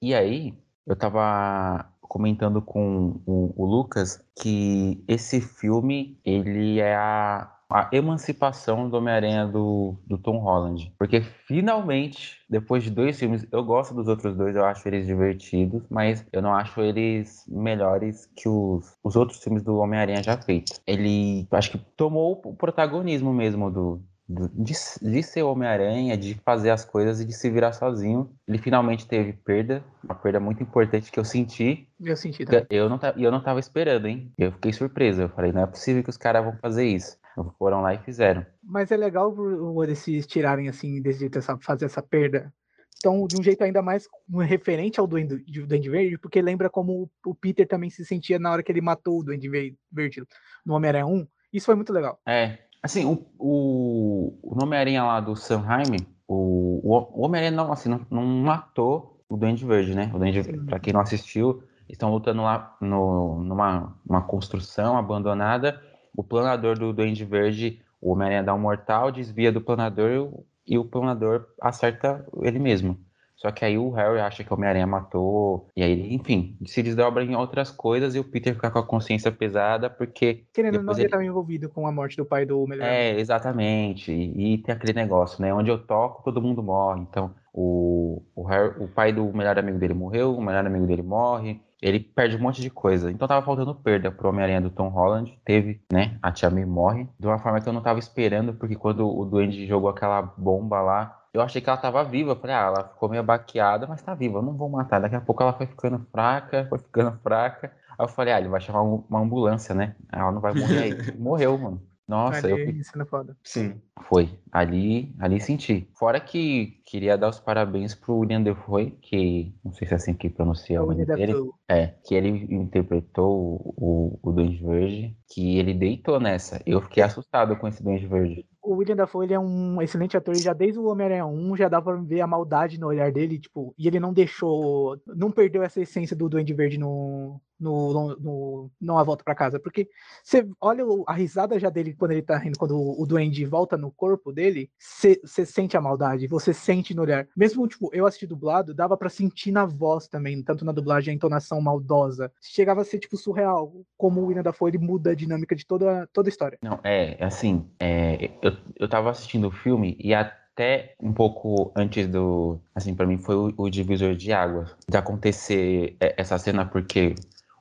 E 0.02 0.14
aí, 0.14 0.54
eu 0.86 0.98
tava 0.98 1.90
comentando 2.02 2.62
com 2.62 3.22
o, 3.26 3.54
o 3.56 3.66
Lucas 3.66 4.22
que 4.38 5.02
esse 5.08 5.40
filme, 5.40 6.20
ele 6.26 6.82
é 6.82 6.94
a 6.94 7.55
a 7.70 7.90
emancipação 7.92 8.90
do 8.90 8.98
Homem-Aranha 8.98 9.48
do, 9.48 9.96
do 10.06 10.18
Tom 10.18 10.38
Holland. 10.38 10.94
Porque 10.98 11.22
finalmente, 11.22 12.40
depois 12.50 12.84
de 12.84 12.90
dois 12.90 13.18
filmes, 13.18 13.46
eu 13.52 13.64
gosto 13.64 13.94
dos 13.94 14.08
outros 14.08 14.36
dois, 14.36 14.56
eu 14.56 14.66
acho 14.66 14.88
eles 14.88 15.06
divertidos, 15.06 15.84
mas 15.90 16.26
eu 16.32 16.42
não 16.42 16.54
acho 16.54 16.82
eles 16.82 17.44
melhores 17.48 18.30
que 18.36 18.48
os, 18.48 18.96
os 19.04 19.16
outros 19.16 19.44
filmes 19.44 19.64
do 19.64 19.78
Homem-Aranha 19.78 20.22
já 20.22 20.38
feitos. 20.38 20.80
Ele, 20.86 21.48
acho 21.52 21.72
que 21.72 21.78
tomou 21.98 22.42
o 22.46 22.54
protagonismo 22.54 23.34
mesmo 23.34 23.72
do, 23.72 24.02
de, 24.28 24.74
de, 25.02 25.24
ser 25.24 25.44
Homem-Aranha, 25.44 26.18
de 26.18 26.34
fazer 26.44 26.72
as 26.72 26.84
coisas 26.84 27.22
e 27.22 27.26
de 27.26 27.34
se 27.34 27.50
virar 27.50 27.74
sozinho. 27.74 28.30
Ele 28.48 28.58
finalmente 28.58 29.08
teve 29.08 29.34
perda, 29.34 29.84
uma 30.04 30.16
perda 30.16 30.40
muito 30.40 30.64
importante 30.64 31.12
que 31.12 31.20
eu 31.20 31.26
senti. 31.26 31.88
Eu 32.02 32.16
senti 32.16 32.44
também. 32.44 32.66
Eu 32.70 32.90
não, 32.90 33.00
eu 33.18 33.32
não 33.32 33.42
tava 33.42 33.60
esperando, 33.60 34.08
hein? 34.08 34.32
Eu 34.38 34.52
fiquei 34.52 34.74
surpreso. 34.74 35.24
Eu 35.24 35.30
falei, 35.30 35.52
não 35.52 35.62
é 35.62 35.68
possível 35.68 36.04
que 36.04 36.10
os 36.10 36.18
caras 36.18 36.44
vão 36.44 36.58
fazer 36.58 36.86
isso. 36.86 37.18
Foram 37.58 37.82
lá 37.82 37.94
e 37.94 38.00
fizeram. 38.00 38.46
Mas 38.64 38.92
é 38.92 38.98
legal 38.98 39.36
eles 39.84 40.00
se 40.00 40.22
tirarem 40.22 40.70
assim, 40.70 41.02
desse 41.02 41.30
essa, 41.36 41.58
fazer 41.58 41.86
essa 41.86 42.02
perda. 42.02 42.54
Então, 42.98 43.28
de 43.28 43.40
um 43.40 43.44
jeito 43.44 43.64
ainda 43.64 43.82
mais 43.82 44.08
referente 44.48 45.00
ao 45.00 45.06
Duende, 45.06 45.44
Duende 45.68 45.90
Verde, 45.90 46.18
porque 46.18 46.42
lembra 46.42 46.70
como 46.70 47.10
o 47.26 47.36
Peter 47.36 47.68
também 47.68 47.90
se 47.90 48.06
sentia 48.06 48.40
na 48.40 48.52
hora 48.52 48.64
que 48.64 48.72
ele 48.72 48.82
matou 48.82 49.20
o 49.20 49.24
Duende 49.24 49.50
Verde 49.50 50.24
no 50.66 50.74
Homem-Aranha 50.74 51.06
1. 51.06 51.28
Isso 51.54 51.66
foi 51.66 51.76
muito 51.76 51.94
legal. 51.94 52.20
É. 52.28 52.60
Assim, 52.82 53.06
o, 53.06 53.26
o, 53.38 54.40
o 54.42 54.64
Homem-Aranha 54.64 55.04
lá 55.04 55.20
do 55.20 55.36
Sanheim, 55.36 56.06
o, 56.28 56.82
o 56.84 57.26
Homem-Aranha 57.26 57.52
não, 57.52 57.72
assim, 57.72 57.90
não, 57.90 58.06
não 58.10 58.26
matou 58.26 59.24
o 59.28 59.36
Duende 59.36 59.66
Verde, 59.66 59.94
né? 59.94 60.10
O 60.14 60.18
Duende, 60.18 60.44
pra 60.66 60.80
quem 60.80 60.94
não 60.94 61.02
assistiu, 61.02 61.64
estão 61.90 62.12
lutando 62.12 62.42
lá 62.42 62.76
no, 62.82 63.44
numa 63.44 63.96
uma 64.08 64.22
construção 64.22 64.98
abandonada 64.98 65.82
o 66.16 66.24
planador 66.24 66.78
do 66.78 66.94
Duende 66.94 67.26
Verde, 67.26 67.82
o 68.02 68.12
Homem-Aranha 68.12 68.44
dá 68.44 68.54
um 68.54 68.60
mortal, 68.60 69.12
desvia 69.12 69.52
do 69.52 69.62
planador 69.62 70.32
e 70.68 70.78
o 70.78 70.86
planador 70.86 71.46
acerta 71.62 72.26
ele 72.42 72.60
mesmo. 72.60 72.98
Só 73.36 73.52
que 73.52 73.66
aí 73.66 73.78
o 73.78 73.92
Harry 73.92 74.20
acha 74.20 74.44
que 74.44 74.52
o 74.52 74.56
Homem-Aranha 74.56 74.88
matou, 74.88 75.68
e 75.76 75.84
aí, 75.84 76.14
enfim, 76.14 76.58
se 76.66 76.82
desdobra 76.82 77.24
em 77.24 77.36
outras 77.36 77.70
coisas 77.70 78.16
e 78.16 78.20
o 78.20 78.24
Peter 78.24 78.56
fica 78.56 78.72
com 78.72 78.80
a 78.80 78.84
consciência 78.84 79.30
pesada, 79.30 79.90
porque. 79.90 80.46
Querendo 80.54 80.78
ou 80.78 80.84
não, 80.84 80.94
ele 80.94 81.04
estava 81.04 81.24
envolvido 81.24 81.68
com 81.68 81.86
a 81.86 81.92
morte 81.92 82.16
do 82.16 82.26
pai 82.26 82.46
do 82.46 82.66
melhor. 82.66 82.88
É, 82.88 83.20
exatamente. 83.20 84.12
E, 84.12 84.54
e, 84.54 84.58
tem 84.60 84.74
aquele 84.74 84.94
negócio, 84.94 85.42
né? 85.42 85.54
Onde 85.54 85.70
eu 85.70 85.78
toco, 85.78 86.24
todo 86.24 86.42
mundo 86.42 86.64
morre. 86.64 87.02
Então, 87.02 87.36
o, 87.54 88.24
o, 88.34 88.44
Harry, 88.44 88.74
o 88.80 88.88
pai 88.88 89.12
do 89.12 89.26
melhor 89.34 89.60
amigo 89.60 89.78
dele 89.78 89.94
morreu, 89.94 90.34
o 90.34 90.42
melhor 90.42 90.66
amigo 90.66 90.88
dele 90.88 91.04
morre, 91.04 91.60
ele 91.86 92.00
perde 92.00 92.36
um 92.36 92.40
monte 92.40 92.62
de 92.62 92.70
coisa. 92.72 93.12
Então 93.12 93.28
tava 93.28 93.46
faltando 93.46 93.76
perda 93.76 94.12
pro 94.12 94.30
Homem-Aranha 94.30 94.60
do 94.60 94.72
Tom 94.72 94.90
Holland. 94.90 95.40
Teve, 95.46 95.80
né? 95.94 96.18
A 96.20 96.32
Tia 96.32 96.50
May 96.50 96.66
morre. 96.66 97.08
De 97.20 97.28
uma 97.28 97.38
forma 97.38 97.62
que 97.62 97.70
eu 97.70 97.74
não 97.74 97.82
tava 97.82 98.00
esperando, 98.00 98.56
porque 98.56 98.76
quando 98.76 99.08
o 99.08 99.24
Duende 99.24 99.68
jogou 99.68 99.88
aquela 99.88 100.20
bomba 100.20 100.82
lá, 100.82 101.22
eu 101.32 101.42
achei 101.42 101.62
que 101.62 101.70
ela 101.70 101.78
tava 101.78 102.04
viva. 102.04 102.36
Falei, 102.36 102.56
ah, 102.56 102.74
ela 102.76 102.84
ficou 102.88 103.08
meio 103.08 103.22
baqueada, 103.22 103.86
mas 103.86 104.02
tá 104.02 104.16
viva, 104.16 104.40
eu 104.40 104.42
não 104.42 104.58
vou 104.58 104.68
matar. 104.68 105.00
Daqui 105.00 105.16
a 105.16 105.22
pouco 105.22 105.44
ela 105.44 105.54
foi 105.54 105.68
ficando 105.68 106.04
fraca, 106.12 106.66
foi 106.68 106.80
ficando 106.80 107.20
fraca. 107.20 107.72
Aí 108.00 108.04
eu 108.04 108.10
falei, 108.10 108.34
ah, 108.34 108.40
ele 108.40 108.50
vai 108.50 108.60
chamar 108.60 108.82
uma 108.82 109.20
ambulância, 109.20 109.76
né? 109.76 109.96
Ela 110.12 110.32
não 110.32 110.42
vai 110.42 110.56
morrer 110.56 110.80
aí. 110.80 110.98
Morreu, 111.20 111.56
mano. 111.56 111.95
Nossa, 112.08 112.48
ali, 112.48 112.78
eu 112.78 112.84
cena 112.84 113.06
foda. 113.06 113.36
Sim. 113.44 113.82
Foi. 114.08 114.30
Ali, 114.52 115.16
ali 115.20 115.42
senti. 115.42 115.90
Fora 115.98 116.20
que 116.20 116.82
queria 116.86 117.18
dar 117.18 117.30
os 117.30 117.40
parabéns 117.40 117.96
pro 117.96 118.18
William 118.18 118.44
Defoe, 118.44 118.92
que 119.02 119.56
não 119.64 119.74
sei 119.74 119.88
se 119.88 119.94
é 119.94 119.98
assim 119.98 120.14
que 120.14 120.30
pronuncia 120.30 120.84
o 120.84 120.86
nome 120.86 121.06
dele. 121.06 121.34
É, 121.68 121.88
que 122.06 122.14
ele 122.14 122.30
interpretou 122.54 123.74
o, 123.76 124.20
o 124.22 124.32
Duende 124.32 124.64
Verde, 124.64 125.18
que 125.28 125.58
ele 125.58 125.74
deitou 125.74 126.20
nessa. 126.20 126.62
Eu 126.66 126.80
fiquei 126.82 127.02
assustado 127.02 127.56
com 127.58 127.68
esse 127.68 127.84
Duende 127.84 128.06
Verde 128.06 128.46
o 128.66 128.78
William 128.78 128.96
Dafoe 128.96 129.26
ele 129.26 129.34
é 129.34 129.40
um 129.40 129.82
excelente 129.82 130.18
ator, 130.18 130.36
e 130.36 130.42
já 130.42 130.52
desde 130.52 130.80
o 130.80 130.86
Homem-Aranha 130.86 131.26
1 131.26 131.56
já 131.56 131.70
dá 131.70 131.82
pra 131.82 131.96
ver 131.96 132.22
a 132.22 132.28
maldade 132.28 132.80
no 132.80 132.88
olhar 132.88 133.12
dele, 133.12 133.40
tipo, 133.40 133.74
e 133.78 133.88
ele 133.88 134.00
não 134.00 134.12
deixou, 134.12 135.00
não 135.06 135.32
perdeu 135.32 135.62
essa 135.62 135.80
essência 135.80 136.16
do 136.16 136.28
Duende 136.28 136.54
Verde 136.54 136.80
no, 136.80 137.40
no, 137.60 138.16
no, 138.18 138.72
não 138.80 138.98
a 138.98 139.04
volta 139.04 139.24
para 139.24 139.36
casa, 139.36 139.60
porque 139.60 139.90
você 140.24 140.48
olha 140.60 140.84
a 141.08 141.14
risada 141.14 141.60
já 141.60 141.70
dele 141.70 141.94
quando 141.94 142.12
ele 142.12 142.22
tá 142.22 142.38
rindo, 142.38 142.58
quando 142.58 142.76
o, 142.76 143.02
o 143.02 143.06
Duende 143.06 143.46
volta 143.46 143.78
no 143.78 143.92
corpo 143.92 144.32
dele, 144.32 144.70
você 144.78 145.46
sente 145.46 145.78
a 145.78 145.82
maldade, 145.82 146.28
você 146.28 146.54
sente 146.54 146.94
no 146.94 147.02
olhar. 147.02 147.28
Mesmo, 147.36 147.68
tipo, 147.68 147.90
eu 147.94 148.06
assisti 148.06 148.28
dublado, 148.28 148.74
dava 148.74 148.98
para 148.98 149.10
sentir 149.10 149.52
na 149.52 149.66
voz 149.66 150.08
também, 150.08 150.42
tanto 150.44 150.66
na 150.66 150.72
dublagem, 150.72 151.12
a 151.12 151.16
entonação 151.16 151.62
maldosa. 151.62 152.32
Chegava 152.42 152.82
a 152.82 152.86
ser, 152.86 153.00
tipo, 153.00 153.18
surreal, 153.18 153.74
como 153.98 154.22
o 154.22 154.26
William 154.26 154.44
Dafoe, 154.44 154.72
ele 154.72 154.78
muda 154.78 155.12
a 155.12 155.16
dinâmica 155.16 155.56
de 155.56 155.66
toda, 155.66 156.08
toda 156.12 156.28
a 156.28 156.32
história. 156.32 156.58
Não, 156.62 156.80
é, 156.84 157.24
assim, 157.24 157.70
é, 157.80 158.32
eu, 158.42 158.54
eu 158.78 158.90
tava 158.90 159.10
assistindo 159.10 159.48
o 159.48 159.52
filme 159.52 159.98
e 160.00 160.14
até 160.14 160.96
um 161.00 161.14
pouco 161.14 161.72
antes 161.76 162.08
do. 162.08 162.60
Assim, 162.74 162.96
para 162.96 163.06
mim 163.06 163.18
foi 163.18 163.36
o, 163.36 163.54
o, 163.58 163.70
divisor 163.70 164.16
de 164.16 164.32
águas 164.32 164.76
de 164.88 164.98
acontecer 164.98 165.98
essa 166.00 166.38
cena, 166.38 166.66
porque 166.66 167.16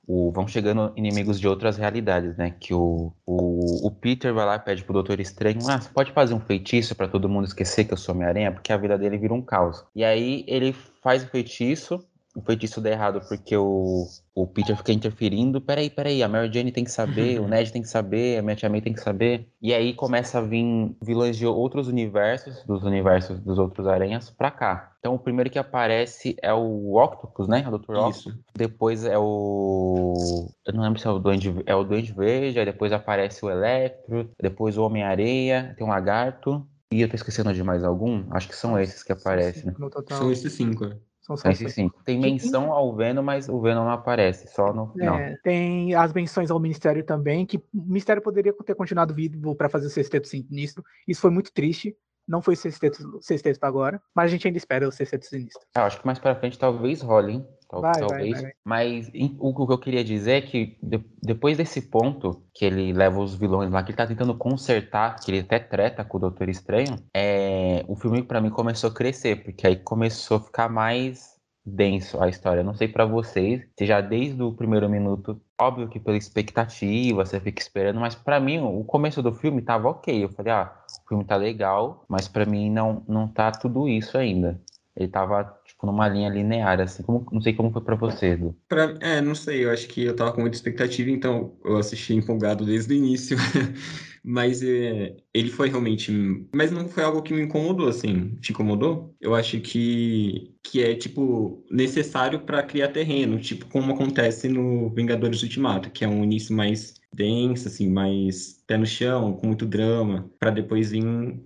o, 0.06 0.30
vão 0.30 0.46
chegando 0.46 0.92
inimigos 0.96 1.40
de 1.40 1.48
outras 1.48 1.76
realidades, 1.76 2.36
né? 2.36 2.54
Que 2.58 2.74
o, 2.74 3.12
o, 3.26 3.86
o 3.86 3.90
Peter 3.90 4.32
vai 4.32 4.44
lá 4.44 4.56
e 4.56 4.60
pede 4.60 4.84
pro 4.84 4.92
Doutor 4.92 5.20
Estranho: 5.20 5.58
Ah, 5.68 5.80
você 5.80 5.88
pode 5.88 6.12
fazer 6.12 6.34
um 6.34 6.40
feitiço 6.40 6.94
para 6.94 7.08
todo 7.08 7.28
mundo 7.28 7.46
esquecer 7.46 7.84
que 7.84 7.92
eu 7.92 7.96
sou 7.96 8.14
Homem-Aranha? 8.14 8.52
Porque 8.52 8.72
a 8.72 8.76
vida 8.76 8.98
dele 8.98 9.18
vira 9.18 9.34
um 9.34 9.42
caos. 9.42 9.84
E 9.94 10.04
aí 10.04 10.44
ele 10.46 10.74
faz 11.02 11.24
o 11.24 11.28
feitiço 11.28 12.04
o 12.34 12.42
feitiço 12.42 12.80
dá 12.80 12.90
errado 12.90 13.20
porque 13.28 13.56
o, 13.56 14.06
o 14.34 14.46
Peter 14.46 14.76
fica 14.76 14.92
interferindo. 14.92 15.60
Peraí, 15.60 15.88
peraí, 15.88 16.22
a 16.22 16.28
Mary 16.28 16.52
Jane 16.52 16.72
tem 16.72 16.82
que 16.82 16.90
saber, 16.90 17.40
o 17.40 17.46
Ned 17.48 17.72
tem 17.72 17.80
que 17.80 17.88
saber, 17.88 18.38
a 18.38 18.42
minha 18.42 18.56
tia 18.56 18.68
May 18.68 18.80
tem 18.80 18.92
que 18.92 19.00
saber. 19.00 19.48
E 19.62 19.72
aí 19.72 19.94
começa 19.94 20.38
a 20.38 20.40
vir 20.40 20.96
vilões 21.00 21.36
de 21.36 21.46
outros 21.46 21.86
universos, 21.86 22.64
dos 22.64 22.82
universos 22.82 23.38
dos 23.38 23.58
outros 23.58 23.86
aranhas, 23.86 24.30
pra 24.30 24.50
cá. 24.50 24.92
Então 24.98 25.14
o 25.14 25.18
primeiro 25.18 25.48
que 25.48 25.58
aparece 25.58 26.36
é 26.42 26.52
o 26.52 26.96
Octopus, 26.96 27.46
né? 27.46 27.64
O 27.68 27.78
Dr. 27.78 27.92
Octopus. 27.92 28.34
Depois 28.56 29.04
é 29.04 29.16
o. 29.16 30.48
Eu 30.66 30.74
não 30.74 30.82
lembro 30.82 30.98
se 30.98 31.06
é 31.06 31.10
o 31.10 31.18
Duende, 31.20 31.54
é 31.66 31.74
o 31.74 31.84
Duende 31.84 32.12
Verde, 32.12 32.58
aí 32.58 32.64
depois 32.64 32.92
aparece 32.92 33.44
o 33.44 33.50
Electro, 33.50 34.28
depois 34.40 34.76
o 34.76 34.82
Homem-Areia, 34.82 35.74
tem 35.78 35.86
um 35.86 35.90
lagarto. 35.90 36.66
E 36.90 37.00
eu 37.00 37.08
tô 37.08 37.16
esquecendo 37.16 37.52
de 37.52 37.62
mais 37.62 37.84
algum? 37.84 38.24
Acho 38.30 38.48
que 38.48 38.56
são 38.56 38.78
esses 38.78 39.02
que 39.02 39.12
aparecem. 39.12 39.72
São 40.08 40.30
esses 40.30 40.52
cinco. 40.52 40.90
São 41.24 41.38
só 41.38 41.48
Esse 41.48 41.68
sim. 41.70 41.90
Tem 42.04 42.20
menção 42.20 42.70
ao 42.70 42.94
Venom, 42.94 43.22
mas 43.22 43.48
o 43.48 43.58
Venom 43.58 43.84
não 43.84 43.90
aparece, 43.90 44.46
só 44.48 44.74
no 44.74 44.92
final. 44.92 45.18
É, 45.18 45.34
tem 45.42 45.94
as 45.94 46.12
menções 46.12 46.50
ao 46.50 46.60
Ministério 46.60 47.02
também, 47.02 47.46
que 47.46 47.56
o 47.56 47.62
Ministério 47.72 48.20
poderia 48.20 48.52
ter 48.52 48.74
continuado 48.74 49.14
vivo 49.14 49.54
para 49.54 49.70
fazer 49.70 49.86
o 49.86 49.90
Sexteto 49.90 50.28
Sinistro. 50.28 50.84
Isso 51.08 51.22
foi 51.22 51.30
muito 51.30 51.50
triste. 51.50 51.96
Não 52.28 52.40
foi 52.40 52.54
o 52.54 52.56
Sexteto, 52.56 53.18
sexteto 53.22 53.62
agora, 53.64 54.00
mas 54.14 54.26
a 54.26 54.28
gente 54.28 54.46
ainda 54.46 54.56
espera 54.56 54.88
o 54.88 54.92
Sexteto 54.92 55.26
Sinistro. 55.26 55.62
Ah, 55.74 55.84
acho 55.84 56.00
que 56.00 56.06
mais 56.06 56.18
pra 56.18 56.34
frente 56.34 56.58
talvez 56.58 57.02
role, 57.02 57.34
hein? 57.34 57.46
Vai, 57.80 57.92
vai, 57.92 58.00
talvez. 58.00 58.42
vai. 58.42 58.52
Mas 58.64 59.10
em- 59.14 59.36
o, 59.38 59.66
que 59.66 59.72
eu 59.72 59.78
queria 59.78 60.04
dizer 60.04 60.32
é 60.32 60.40
que 60.40 60.76
de- 60.82 61.04
depois 61.22 61.56
desse 61.56 61.82
ponto, 61.82 62.42
que 62.54 62.64
ele 62.64 62.92
leva 62.92 63.20
os 63.20 63.34
vilões 63.34 63.70
lá, 63.70 63.82
que 63.82 63.90
ele 63.90 63.96
tá 63.96 64.06
tentando 64.06 64.34
consertar, 64.36 65.16
que 65.20 65.30
ele 65.30 65.40
até 65.40 65.58
treta 65.58 66.04
com 66.04 66.16
o 66.16 66.20
Doutor 66.20 66.48
Estranho, 66.48 66.96
é, 67.14 67.84
o 67.88 67.94
filme 67.96 68.22
pra 68.22 68.40
mim 68.40 68.50
começou 68.50 68.90
a 68.90 68.94
crescer, 68.94 69.42
porque 69.44 69.66
aí 69.66 69.76
começou 69.76 70.38
a 70.38 70.40
ficar 70.40 70.68
mais 70.68 71.34
denso 71.66 72.22
a 72.22 72.28
história. 72.28 72.60
Eu 72.60 72.64
Não 72.64 72.74
sei 72.74 72.88
pra 72.88 73.06
vocês, 73.06 73.62
se 73.78 73.86
já 73.86 74.00
desde 74.00 74.42
o 74.42 74.52
primeiro 74.52 74.88
minuto, 74.88 75.40
óbvio 75.60 75.88
que 75.88 75.98
pela 75.98 76.16
expectativa, 76.16 77.24
você 77.24 77.40
fica 77.40 77.60
esperando, 77.62 78.00
mas 78.00 78.14
pra 78.14 78.38
mim 78.38 78.58
o 78.60 78.84
começo 78.84 79.22
do 79.22 79.32
filme 79.34 79.62
tava 79.62 79.88
ok. 79.88 80.24
Eu 80.24 80.28
falei, 80.28 80.52
ah, 80.52 80.72
o 81.04 81.08
filme 81.08 81.24
tá 81.24 81.36
legal, 81.36 82.04
mas 82.08 82.28
pra 82.28 82.44
mim 82.44 82.70
não, 82.70 83.02
não 83.08 83.26
tá 83.28 83.50
tudo 83.50 83.88
isso 83.88 84.18
ainda. 84.18 84.60
Ele 84.96 85.08
tava, 85.08 85.58
tipo, 85.64 85.86
numa 85.86 86.08
linha 86.08 86.28
linear, 86.28 86.80
assim. 86.80 87.02
Como, 87.02 87.26
não 87.32 87.40
sei 87.40 87.52
como 87.52 87.72
foi 87.72 87.82
pra 87.82 87.96
você, 87.96 88.28
Edu. 88.28 88.56
Pra, 88.68 88.96
é, 89.00 89.20
não 89.20 89.34
sei, 89.34 89.64
eu 89.64 89.70
acho 89.70 89.88
que 89.88 90.04
eu 90.04 90.14
tava 90.14 90.32
com 90.32 90.40
muita 90.40 90.56
expectativa, 90.56 91.10
então 91.10 91.56
eu 91.64 91.76
assisti 91.76 92.14
empolgado 92.14 92.64
desde 92.64 92.94
o 92.94 92.96
início. 92.96 93.36
Mas 94.26 94.62
é, 94.62 95.16
ele 95.34 95.50
foi 95.50 95.68
realmente. 95.68 96.10
Mas 96.54 96.70
não 96.70 96.88
foi 96.88 97.02
algo 97.04 97.22
que 97.22 97.34
me 97.34 97.42
incomodou, 97.42 97.88
assim. 97.88 98.36
Te 98.40 98.52
incomodou? 98.52 99.14
Eu 99.20 99.34
acho 99.34 99.60
que, 99.60 100.54
que 100.62 100.82
é, 100.82 100.94
tipo, 100.94 101.62
necessário 101.70 102.40
pra 102.40 102.62
criar 102.62 102.88
terreno, 102.88 103.38
tipo, 103.38 103.66
como 103.66 103.92
acontece 103.92 104.48
no 104.48 104.88
Vingadores 104.90 105.42
Ultimato, 105.42 105.90
que 105.90 106.04
é 106.04 106.08
um 106.08 106.24
início 106.24 106.56
mais 106.56 106.94
denso, 107.14 107.68
assim, 107.68 107.88
mais 107.88 108.62
pé 108.66 108.76
no 108.76 108.86
chão, 108.86 109.34
com 109.34 109.46
muito 109.46 109.64
drama, 109.66 110.28
pra 110.38 110.50
depois 110.50 110.90
vir 110.90 111.04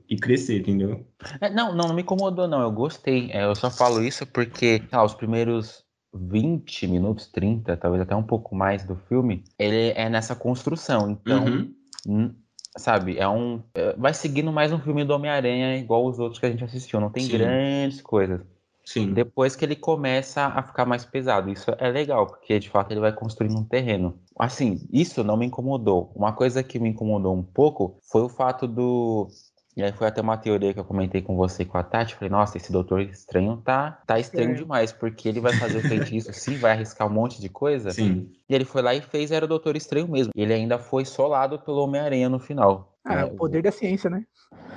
e 0.08 0.16
crescer, 0.16 0.60
entendeu? 0.60 1.06
É, 1.40 1.50
não, 1.50 1.74
não, 1.74 1.88
não 1.88 1.94
me 1.94 2.02
incomodou, 2.02 2.48
não. 2.48 2.60
Eu 2.62 2.70
gostei. 2.70 3.30
É, 3.30 3.44
eu 3.44 3.54
só 3.54 3.70
falo 3.70 4.02
isso 4.02 4.26
porque, 4.26 4.82
lá, 4.92 5.04
os 5.04 5.14
primeiros 5.14 5.84
20 6.14 6.86
minutos, 6.86 7.26
30, 7.26 7.76
talvez 7.76 8.02
até 8.02 8.14
um 8.16 8.22
pouco 8.22 8.54
mais 8.54 8.84
do 8.84 8.96
filme, 8.96 9.44
ele 9.58 9.92
é 9.94 10.08
nessa 10.08 10.34
construção. 10.34 11.10
Então, 11.10 11.44
Uhum. 11.44 11.74
hum, 12.06 12.34
sabe, 12.76 13.18
é 13.18 13.28
um. 13.28 13.62
é, 13.74 13.94
vai 13.96 14.14
seguindo 14.14 14.50
mais 14.52 14.72
um 14.72 14.78
filme 14.78 15.04
do 15.04 15.12
Homem-Aranha 15.14 15.76
igual 15.76 16.06
os 16.06 16.18
outros 16.18 16.40
que 16.40 16.46
a 16.46 16.50
gente 16.50 16.64
assistiu. 16.64 17.00
Não 17.00 17.10
tem 17.10 17.24
Sim. 17.24 17.32
grandes 17.32 18.00
coisas. 18.00 18.40
Sim. 18.88 19.12
Depois 19.12 19.54
que 19.54 19.66
ele 19.66 19.76
começa 19.76 20.46
a 20.46 20.62
ficar 20.62 20.86
mais 20.86 21.04
pesado. 21.04 21.50
Isso 21.50 21.70
é 21.76 21.90
legal, 21.90 22.26
porque 22.26 22.58
de 22.58 22.70
fato 22.70 22.90
ele 22.90 23.00
vai 23.00 23.12
construindo 23.12 23.58
um 23.58 23.62
terreno. 23.62 24.18
Assim, 24.38 24.80
isso 24.90 25.22
não 25.22 25.36
me 25.36 25.44
incomodou. 25.44 26.10
Uma 26.16 26.32
coisa 26.32 26.62
que 26.62 26.78
me 26.78 26.88
incomodou 26.88 27.36
um 27.36 27.42
pouco 27.42 27.98
foi 28.10 28.22
o 28.22 28.30
fato 28.30 28.66
do. 28.66 29.28
E 29.76 29.82
aí 29.82 29.92
foi 29.92 30.06
até 30.06 30.22
uma 30.22 30.38
teoria 30.38 30.72
que 30.72 30.80
eu 30.80 30.86
comentei 30.86 31.20
com 31.20 31.36
você 31.36 31.64
e 31.64 31.66
com 31.66 31.76
a 31.76 31.82
Tati. 31.82 32.14
Falei, 32.14 32.30
nossa, 32.30 32.56
esse 32.56 32.72
Doutor 32.72 33.02
Estranho 33.02 33.58
tá, 33.58 34.00
tá 34.06 34.18
estranho 34.18 34.56
demais, 34.56 34.90
porque 34.90 35.28
ele 35.28 35.38
vai 35.38 35.52
fazer 35.52 35.78
o 35.78 35.82
feitiço 35.82 36.32
sim, 36.32 36.56
vai 36.56 36.72
arriscar 36.72 37.06
um 37.06 37.12
monte 37.12 37.42
de 37.42 37.50
coisa. 37.50 37.90
Sim. 37.90 38.32
E 38.48 38.54
ele 38.54 38.64
foi 38.64 38.80
lá 38.80 38.94
e 38.94 39.02
fez, 39.02 39.30
era 39.30 39.44
o 39.44 39.48
Doutor 39.48 39.76
Estranho 39.76 40.08
mesmo. 40.08 40.32
Ele 40.34 40.54
ainda 40.54 40.78
foi 40.78 41.04
solado 41.04 41.58
pelo 41.58 41.84
Homem-Aranha 41.84 42.30
no 42.30 42.40
final. 42.40 42.96
Ah, 43.04 43.16
né? 43.16 43.24
o 43.26 43.36
poder 43.36 43.62
da 43.62 43.70
ciência, 43.70 44.08
né? 44.08 44.24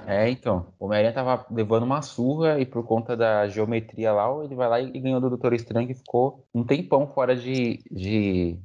É, 0.07 0.29
então. 0.29 0.67
O 0.79 0.85
Homem-Aranha 0.85 1.13
tava 1.13 1.45
levando 1.51 1.83
uma 1.83 2.01
surra 2.01 2.59
e 2.59 2.65
por 2.65 2.83
conta 2.83 3.15
da 3.15 3.47
geometria 3.47 4.11
lá, 4.11 4.27
ele 4.43 4.55
vai 4.55 4.67
lá 4.67 4.81
e 4.81 4.99
ganhou 4.99 5.21
do 5.21 5.29
Doutor 5.29 5.53
Estranho 5.53 5.87
que 5.87 5.93
ficou 5.93 6.45
um 6.53 6.63
tempão 6.63 7.07
fora 7.07 7.35
de, 7.35 7.79
de, 7.89 8.57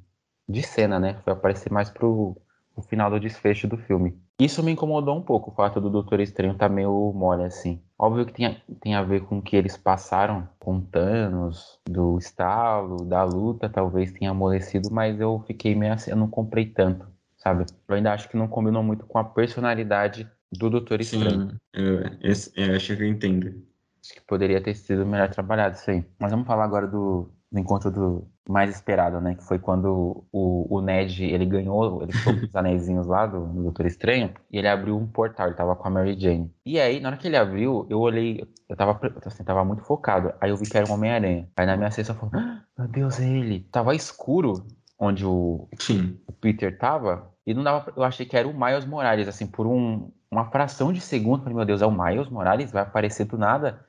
de 0.48 0.62
cena, 0.62 0.98
né? 0.98 1.20
Foi 1.24 1.32
aparecer 1.32 1.70
mais 1.70 1.90
pro, 1.90 2.36
pro 2.74 2.82
final 2.82 3.10
do 3.10 3.20
desfecho 3.20 3.68
do 3.68 3.76
filme. 3.76 4.18
Isso 4.38 4.62
me 4.62 4.70
incomodou 4.72 5.16
um 5.16 5.22
pouco, 5.22 5.50
o 5.50 5.54
fato 5.54 5.80
do 5.80 5.88
Doutor 5.88 6.20
Estranho 6.20 6.54
tá 6.54 6.68
meio 6.68 7.12
mole, 7.14 7.44
assim. 7.44 7.80
Óbvio 7.98 8.26
que 8.26 8.34
tem 8.34 8.60
tem 8.80 8.94
a 8.94 9.02
ver 9.02 9.22
com 9.22 9.38
o 9.38 9.42
que 9.42 9.56
eles 9.56 9.78
passaram 9.78 10.46
com 10.58 10.78
Thanos, 10.80 11.80
do 11.88 12.18
estalo, 12.18 13.04
da 13.04 13.24
luta, 13.24 13.68
talvez 13.68 14.12
tenha 14.12 14.32
amolecido, 14.32 14.90
mas 14.90 15.18
eu 15.18 15.42
fiquei 15.46 15.74
meio 15.74 15.94
assim, 15.94 16.10
eu 16.10 16.16
não 16.18 16.28
comprei 16.28 16.66
tanto, 16.66 17.06
sabe? 17.38 17.64
Eu 17.88 17.94
ainda 17.94 18.12
acho 18.12 18.28
que 18.28 18.36
não 18.36 18.46
combinou 18.46 18.82
muito 18.82 19.06
com 19.06 19.18
a 19.18 19.24
personalidade 19.24 20.30
do 20.52 20.70
Doutor 20.70 21.00
Estranho. 21.00 21.50
Sim. 21.50 21.56
Eu, 21.72 22.00
esse- 22.22 22.52
eu 22.56 22.74
acho 22.76 22.96
que 22.96 23.02
eu 23.02 23.06
entendo. 23.06 23.62
Acho 24.02 24.14
que 24.14 24.20
poderia 24.26 24.60
ter 24.62 24.74
sido 24.74 25.04
melhor 25.04 25.28
trabalhado 25.30 25.76
isso 25.76 25.90
aí. 25.90 26.04
Mas 26.18 26.30
vamos 26.30 26.46
falar 26.46 26.64
agora 26.64 26.86
do, 26.86 27.28
do 27.50 27.58
encontro 27.58 27.90
do 27.90 28.28
mais 28.48 28.70
esperado, 28.70 29.20
né? 29.20 29.34
Que 29.34 29.42
foi 29.42 29.58
quando 29.58 30.24
o, 30.30 30.76
o 30.76 30.80
Ned, 30.80 31.24
ele 31.24 31.44
ganhou, 31.44 32.00
ele 32.02 32.12
ficou 32.12 32.38
com 32.38 32.46
os 32.46 32.54
anéisinhos 32.54 33.06
lá 33.06 33.26
do, 33.26 33.44
do 33.46 33.62
Doutor 33.64 33.86
Estranho, 33.86 34.32
e 34.50 34.58
ele 34.58 34.68
abriu 34.68 34.96
um 34.96 35.06
portal, 35.08 35.48
ele 35.48 35.56
tava 35.56 35.74
com 35.74 35.88
a 35.88 35.90
Mary 35.90 36.18
Jane. 36.18 36.52
E 36.64 36.78
aí, 36.78 37.00
na 37.00 37.08
hora 37.08 37.16
que 37.18 37.26
ele 37.26 37.36
abriu, 37.36 37.84
eu 37.90 37.98
olhei, 37.98 38.44
eu 38.68 38.76
tava, 38.76 39.00
assim, 39.24 39.42
tava 39.42 39.64
muito 39.64 39.82
focado. 39.82 40.32
Aí 40.40 40.50
eu 40.50 40.56
vi 40.56 40.66
que 40.68 40.76
era 40.78 40.86
um 40.86 40.92
Homem-Aranha. 40.94 41.48
Aí 41.56 41.66
na 41.66 41.76
minha 41.76 41.90
sessão 41.90 42.14
eu 42.14 42.20
falei, 42.30 42.46
ah, 42.46 42.62
meu 42.78 42.86
Deus, 42.88 43.18
é 43.18 43.24
ele. 43.28 43.60
Tava 43.72 43.94
escuro 43.96 44.64
onde 44.98 45.26
o, 45.26 45.68
Sim. 45.80 46.18
o 46.26 46.32
Peter 46.32 46.78
tava, 46.78 47.30
e 47.46 47.52
não 47.52 47.62
dava, 47.64 47.92
eu 47.96 48.02
achei 48.04 48.24
que 48.24 48.36
era 48.36 48.48
o 48.48 48.54
Miles 48.58 48.84
Morales, 48.86 49.28
assim, 49.28 49.46
por 49.46 49.66
um, 49.66 50.10
uma 50.36 50.50
fração 50.50 50.92
de 50.92 51.00
segundo, 51.00 51.40
falei, 51.42 51.56
meu 51.56 51.64
Deus, 51.64 51.80
é 51.82 51.86
o 51.86 51.90
Miles 51.90 52.28
Morales, 52.28 52.70
vai 52.70 52.82
aparecer 52.82 53.24
do 53.24 53.38
nada. 53.38 53.84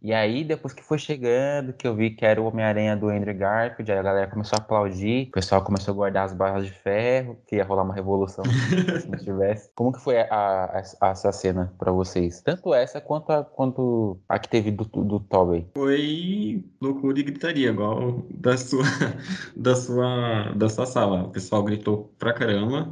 E 0.00 0.12
aí, 0.12 0.42
depois 0.42 0.74
que 0.74 0.82
foi 0.82 0.98
chegando, 0.98 1.72
que 1.72 1.86
eu 1.86 1.94
vi 1.94 2.10
que 2.10 2.24
era 2.26 2.40
o 2.42 2.46
Homem-Aranha 2.46 2.96
do 2.96 3.08
Andrew 3.08 3.36
Garfield, 3.36 3.92
aí 3.92 3.98
a 3.98 4.02
galera 4.02 4.26
começou 4.26 4.56
a 4.56 4.60
aplaudir, 4.60 5.28
o 5.28 5.32
pessoal 5.32 5.62
começou 5.62 5.92
a 5.92 5.94
guardar 5.94 6.24
as 6.24 6.32
barras 6.32 6.64
de 6.66 6.72
ferro, 6.72 7.38
que 7.46 7.54
ia 7.56 7.64
rolar 7.64 7.84
uma 7.84 7.94
revolução 7.94 8.42
se 9.00 9.06
não 9.08 9.16
tivesse. 9.18 9.70
Como 9.76 9.92
que 9.92 10.00
foi 10.00 10.18
a, 10.18 10.82
a- 11.00 11.08
essa 11.10 11.30
cena 11.30 11.72
pra 11.78 11.92
vocês? 11.92 12.40
Tanto 12.40 12.74
essa 12.74 13.00
quanto 13.00 13.30
a, 13.30 13.44
quanto 13.44 14.18
a 14.28 14.40
que 14.40 14.48
teve 14.48 14.72
do, 14.72 14.84
do 14.84 15.20
Tobey. 15.20 15.68
Foi 15.72 16.64
loucura 16.80 17.20
e 17.20 17.22
gritaria, 17.22 17.68
igual 17.70 18.24
da 18.30 18.56
sua, 18.56 18.82
da 19.54 19.76
sua, 19.76 20.52
da 20.56 20.68
sua 20.68 20.86
sala. 20.86 21.24
O 21.24 21.28
pessoal 21.30 21.62
gritou 21.62 22.12
pra 22.18 22.32
caramba. 22.32 22.90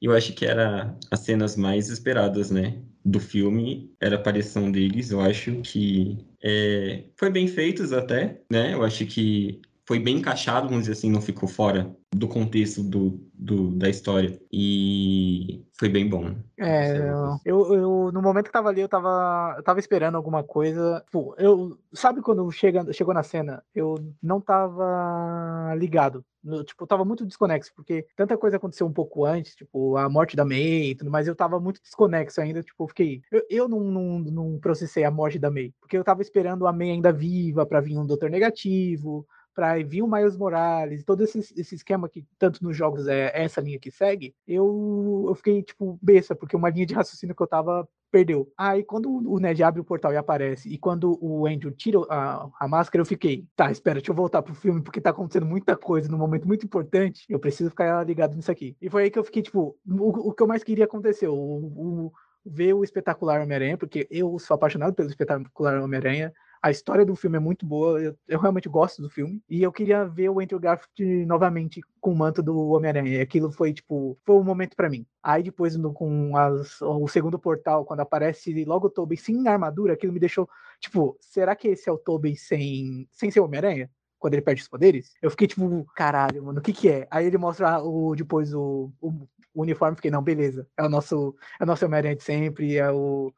Eu 0.00 0.12
acho 0.12 0.32
que 0.32 0.44
era 0.46 0.96
as 1.10 1.20
cenas 1.20 1.56
mais 1.56 1.88
esperadas, 1.88 2.50
né? 2.50 2.80
Do 3.04 3.20
filme, 3.20 3.94
era 4.00 4.16
a 4.16 4.18
aparição 4.18 4.70
deles. 4.70 5.10
Eu 5.10 5.20
acho 5.20 5.60
que 5.62 6.18
é, 6.42 7.04
foi 7.16 7.30
bem 7.30 7.48
feitos 7.48 7.92
até, 7.92 8.40
né? 8.50 8.74
Eu 8.74 8.84
acho 8.84 9.06
que 9.06 9.60
foi 9.88 9.98
bem 9.98 10.18
encaixado, 10.18 10.68
vamos 10.68 10.82
dizer 10.82 10.92
assim, 10.92 11.10
não 11.10 11.22
ficou 11.22 11.48
fora 11.48 11.90
do 12.14 12.28
contexto 12.28 12.82
do, 12.82 13.18
do, 13.32 13.70
da 13.70 13.88
história. 13.88 14.38
E 14.52 15.64
foi 15.78 15.88
bem 15.88 16.06
bom. 16.06 16.36
É, 16.58 16.98
eu, 17.42 17.74
eu, 17.74 18.12
no 18.12 18.20
momento 18.20 18.44
que 18.44 18.52
tava 18.52 18.68
ali, 18.68 18.82
eu 18.82 18.88
tava, 18.88 19.54
eu 19.56 19.62
tava 19.62 19.80
esperando 19.80 20.16
alguma 20.16 20.44
coisa. 20.44 21.02
Tipo, 21.06 21.34
eu, 21.38 21.78
sabe 21.94 22.20
quando 22.20 22.52
chega, 22.52 22.92
chegou 22.92 23.14
na 23.14 23.22
cena, 23.22 23.64
eu 23.74 23.94
não 24.22 24.42
tava 24.42 25.74
ligado. 25.78 26.22
No- 26.44 26.62
tipo, 26.62 26.84
eu 26.84 26.86
tava 26.86 27.02
muito 27.02 27.24
desconexo, 27.24 27.72
porque 27.74 28.06
tanta 28.14 28.36
coisa 28.36 28.58
aconteceu 28.58 28.86
um 28.86 28.92
pouco 28.92 29.24
antes, 29.24 29.54
tipo, 29.54 29.96
a 29.96 30.06
morte 30.06 30.36
da 30.36 30.44
May 30.44 30.90
e 30.90 30.94
tudo 30.94 31.10
mais, 31.10 31.26
eu 31.26 31.34
tava 31.34 31.58
muito 31.58 31.80
desconexo 31.80 32.42
ainda, 32.42 32.62
tipo, 32.62 32.84
eu 32.84 32.88
fiquei. 32.88 33.22
Eu, 33.32 33.42
eu 33.48 33.68
não, 33.68 33.80
não, 33.80 34.18
não 34.18 34.58
processei 34.58 35.04
a 35.04 35.10
morte 35.10 35.38
da 35.38 35.50
May, 35.50 35.72
porque 35.80 35.96
eu 35.96 36.04
tava 36.04 36.20
esperando 36.20 36.66
a 36.66 36.72
May 36.74 36.90
ainda 36.90 37.10
viva 37.10 37.64
pra 37.64 37.80
vir 37.80 37.96
um 37.96 38.06
Doutor 38.06 38.28
Negativo, 38.28 39.26
pra 39.58 39.74
vir 39.82 40.02
o 40.02 40.06
Miles 40.08 40.36
Morales, 40.36 41.02
todo 41.02 41.24
esse, 41.24 41.40
esse 41.40 41.74
esquema 41.74 42.08
que 42.08 42.24
tanto 42.38 42.62
nos 42.62 42.76
jogos 42.76 43.08
é 43.08 43.32
essa 43.34 43.60
linha 43.60 43.76
que 43.76 43.90
segue, 43.90 44.32
eu, 44.46 45.24
eu 45.28 45.34
fiquei, 45.34 45.64
tipo, 45.64 45.98
besta, 46.00 46.32
porque 46.36 46.54
uma 46.54 46.70
linha 46.70 46.86
de 46.86 46.94
raciocínio 46.94 47.34
que 47.34 47.42
eu 47.42 47.46
tava 47.48 47.88
perdeu. 48.08 48.48
Aí 48.56 48.84
quando 48.84 49.10
o 49.10 49.40
Ned 49.40 49.60
abre 49.64 49.80
o 49.80 49.84
portal 49.84 50.12
e 50.12 50.16
aparece, 50.16 50.68
e 50.68 50.78
quando 50.78 51.18
o 51.20 51.44
Andrew 51.44 51.72
tira 51.72 51.98
a, 52.08 52.48
a 52.60 52.68
máscara, 52.68 53.02
eu 53.02 53.06
fiquei, 53.06 53.48
tá, 53.56 53.68
espera, 53.68 53.96
deixa 53.98 54.12
eu 54.12 54.14
voltar 54.14 54.42
pro 54.42 54.54
filme, 54.54 54.80
porque 54.80 55.00
tá 55.00 55.10
acontecendo 55.10 55.44
muita 55.44 55.76
coisa 55.76 56.08
num 56.08 56.18
momento 56.18 56.46
muito 56.46 56.64
importante, 56.64 57.24
eu 57.28 57.40
preciso 57.40 57.70
ficar 57.70 58.06
ligado 58.06 58.36
nisso 58.36 58.52
aqui. 58.52 58.76
E 58.80 58.88
foi 58.88 59.02
aí 59.04 59.10
que 59.10 59.18
eu 59.18 59.24
fiquei, 59.24 59.42
tipo, 59.42 59.76
o, 59.84 60.28
o 60.28 60.32
que 60.32 60.42
eu 60.42 60.46
mais 60.46 60.62
queria 60.62 60.84
aconteceu, 60.84 61.34
o, 61.34 62.06
o- 62.06 62.12
ver 62.46 62.72
o 62.74 62.84
espetacular 62.84 63.42
Homem-Aranha, 63.42 63.76
porque 63.76 64.06
eu 64.08 64.38
sou 64.38 64.54
apaixonado 64.54 64.94
pelo 64.94 65.08
espetacular 65.08 65.82
Homem-Aranha, 65.82 66.32
a 66.62 66.70
história 66.70 67.04
do 67.04 67.14
filme 67.16 67.36
é 67.36 67.40
muito 67.40 67.64
boa, 67.66 68.00
eu, 68.00 68.16
eu 68.26 68.38
realmente 68.38 68.68
gosto 68.68 69.00
do 69.02 69.08
filme. 69.10 69.42
E 69.48 69.62
eu 69.62 69.72
queria 69.72 70.04
ver 70.04 70.28
o 70.28 70.40
Andrew 70.40 70.58
Garfield 70.58 71.24
novamente 71.26 71.80
com 72.00 72.12
o 72.12 72.16
manto 72.16 72.42
do 72.42 72.56
Homem-Aranha. 72.70 73.22
Aquilo 73.22 73.50
foi, 73.50 73.72
tipo, 73.72 74.18
foi 74.24 74.36
um 74.36 74.44
momento 74.44 74.76
pra 74.76 74.88
mim. 74.90 75.06
Aí 75.22 75.42
depois, 75.42 75.76
no- 75.76 75.92
com 75.92 76.36
as- 76.36 76.80
o 76.82 77.06
segundo 77.08 77.38
portal, 77.38 77.84
quando 77.84 78.00
aparece 78.00 78.64
logo 78.64 78.86
o 78.86 78.90
Tobey 78.90 79.16
sem 79.16 79.46
armadura, 79.48 79.92
aquilo 79.92 80.12
me 80.12 80.20
deixou, 80.20 80.48
tipo, 80.80 81.16
será 81.20 81.54
que 81.54 81.68
esse 81.68 81.88
é 81.88 81.92
o 81.92 81.98
Tobey 81.98 82.36
sem, 82.36 83.08
sem 83.12 83.30
ser 83.30 83.40
Homem-Aranha? 83.40 83.90
Quando 84.18 84.34
ele 84.34 84.42
perde 84.42 84.62
os 84.62 84.68
poderes? 84.68 85.12
Eu 85.22 85.30
fiquei 85.30 85.46
tipo, 85.46 85.84
caralho, 85.94 86.42
mano, 86.44 86.58
o 86.58 86.62
que 86.62 86.72
que 86.72 86.88
é? 86.88 87.06
Aí 87.08 87.26
ele 87.26 87.38
mostra 87.38 87.80
o, 87.80 88.16
depois 88.16 88.52
o, 88.52 88.90
o, 89.00 89.10
o 89.54 89.62
uniforme, 89.62 89.94
fiquei, 89.94 90.10
não, 90.10 90.20
beleza, 90.22 90.66
é 90.76 90.82
o 90.82 90.88
nosso, 90.88 91.36
é 91.60 91.62
o 91.62 91.66
nosso 91.66 91.84
Homem-Aranha 91.86 92.16
de 92.16 92.24
sempre, 92.24 92.76
é 92.76 92.90
o, 92.90 93.32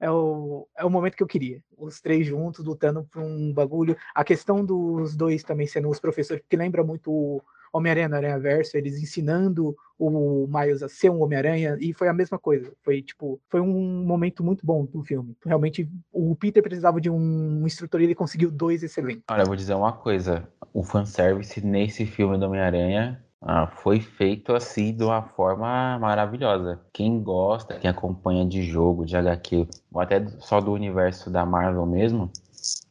é 0.00 0.10
o, 0.10 0.66
é 0.76 0.84
o 0.84 0.90
momento 0.90 1.16
que 1.16 1.22
eu 1.22 1.26
queria. 1.26 1.62
Os 1.76 2.00
três 2.00 2.26
juntos 2.26 2.64
lutando 2.64 3.04
por 3.04 3.22
um 3.22 3.52
bagulho. 3.52 3.96
A 4.14 4.24
questão 4.24 4.64
dos 4.64 5.16
dois 5.16 5.42
também 5.42 5.66
sendo 5.66 5.88
os 5.88 6.00
professores, 6.00 6.42
que 6.48 6.56
lembra 6.56 6.82
muito 6.82 7.10
o 7.10 7.42
Homem-Aranha 7.72 8.08
no 8.08 8.16
Aranha 8.16 8.38
Verso, 8.38 8.76
eles 8.76 9.02
ensinando 9.02 9.76
o 9.98 10.46
Miles 10.46 10.82
a 10.82 10.88
ser 10.88 11.10
um 11.10 11.22
Homem-Aranha, 11.22 11.76
e 11.80 11.92
foi 11.92 12.08
a 12.08 12.12
mesma 12.12 12.38
coisa. 12.38 12.72
Foi 12.82 13.02
tipo, 13.02 13.40
foi 13.48 13.60
um 13.60 14.04
momento 14.04 14.42
muito 14.44 14.64
bom 14.64 14.84
do 14.84 15.02
filme. 15.02 15.36
Realmente, 15.44 15.90
o 16.12 16.34
Peter 16.36 16.62
precisava 16.62 17.00
de 17.00 17.10
um 17.10 17.66
instrutor 17.66 18.00
e 18.00 18.04
ele 18.04 18.14
conseguiu 18.14 18.50
dois 18.50 18.82
excelentes. 18.82 19.22
Olha, 19.30 19.42
eu 19.42 19.46
vou 19.46 19.56
dizer 19.56 19.74
uma 19.74 19.92
coisa: 19.92 20.48
o 20.72 20.82
fanservice 20.82 21.64
nesse 21.64 22.06
filme 22.06 22.38
do 22.38 22.46
Homem-Aranha 22.46 23.22
ah, 23.42 23.66
foi 23.66 24.00
feito 24.00 24.54
assim 24.54 24.94
de 24.94 25.04
uma 25.04 25.22
forma 25.22 25.98
maravilhosa. 25.98 26.80
Quem 26.92 27.22
gosta, 27.22 27.78
quem 27.78 27.90
acompanha 27.90 28.44
de 28.44 28.62
jogo, 28.62 29.04
de 29.04 29.16
HQ, 29.16 29.68
ou 29.92 30.00
até 30.00 30.26
só 30.40 30.60
do 30.60 30.72
universo 30.72 31.30
da 31.30 31.44
Marvel 31.44 31.86
mesmo, 31.86 32.30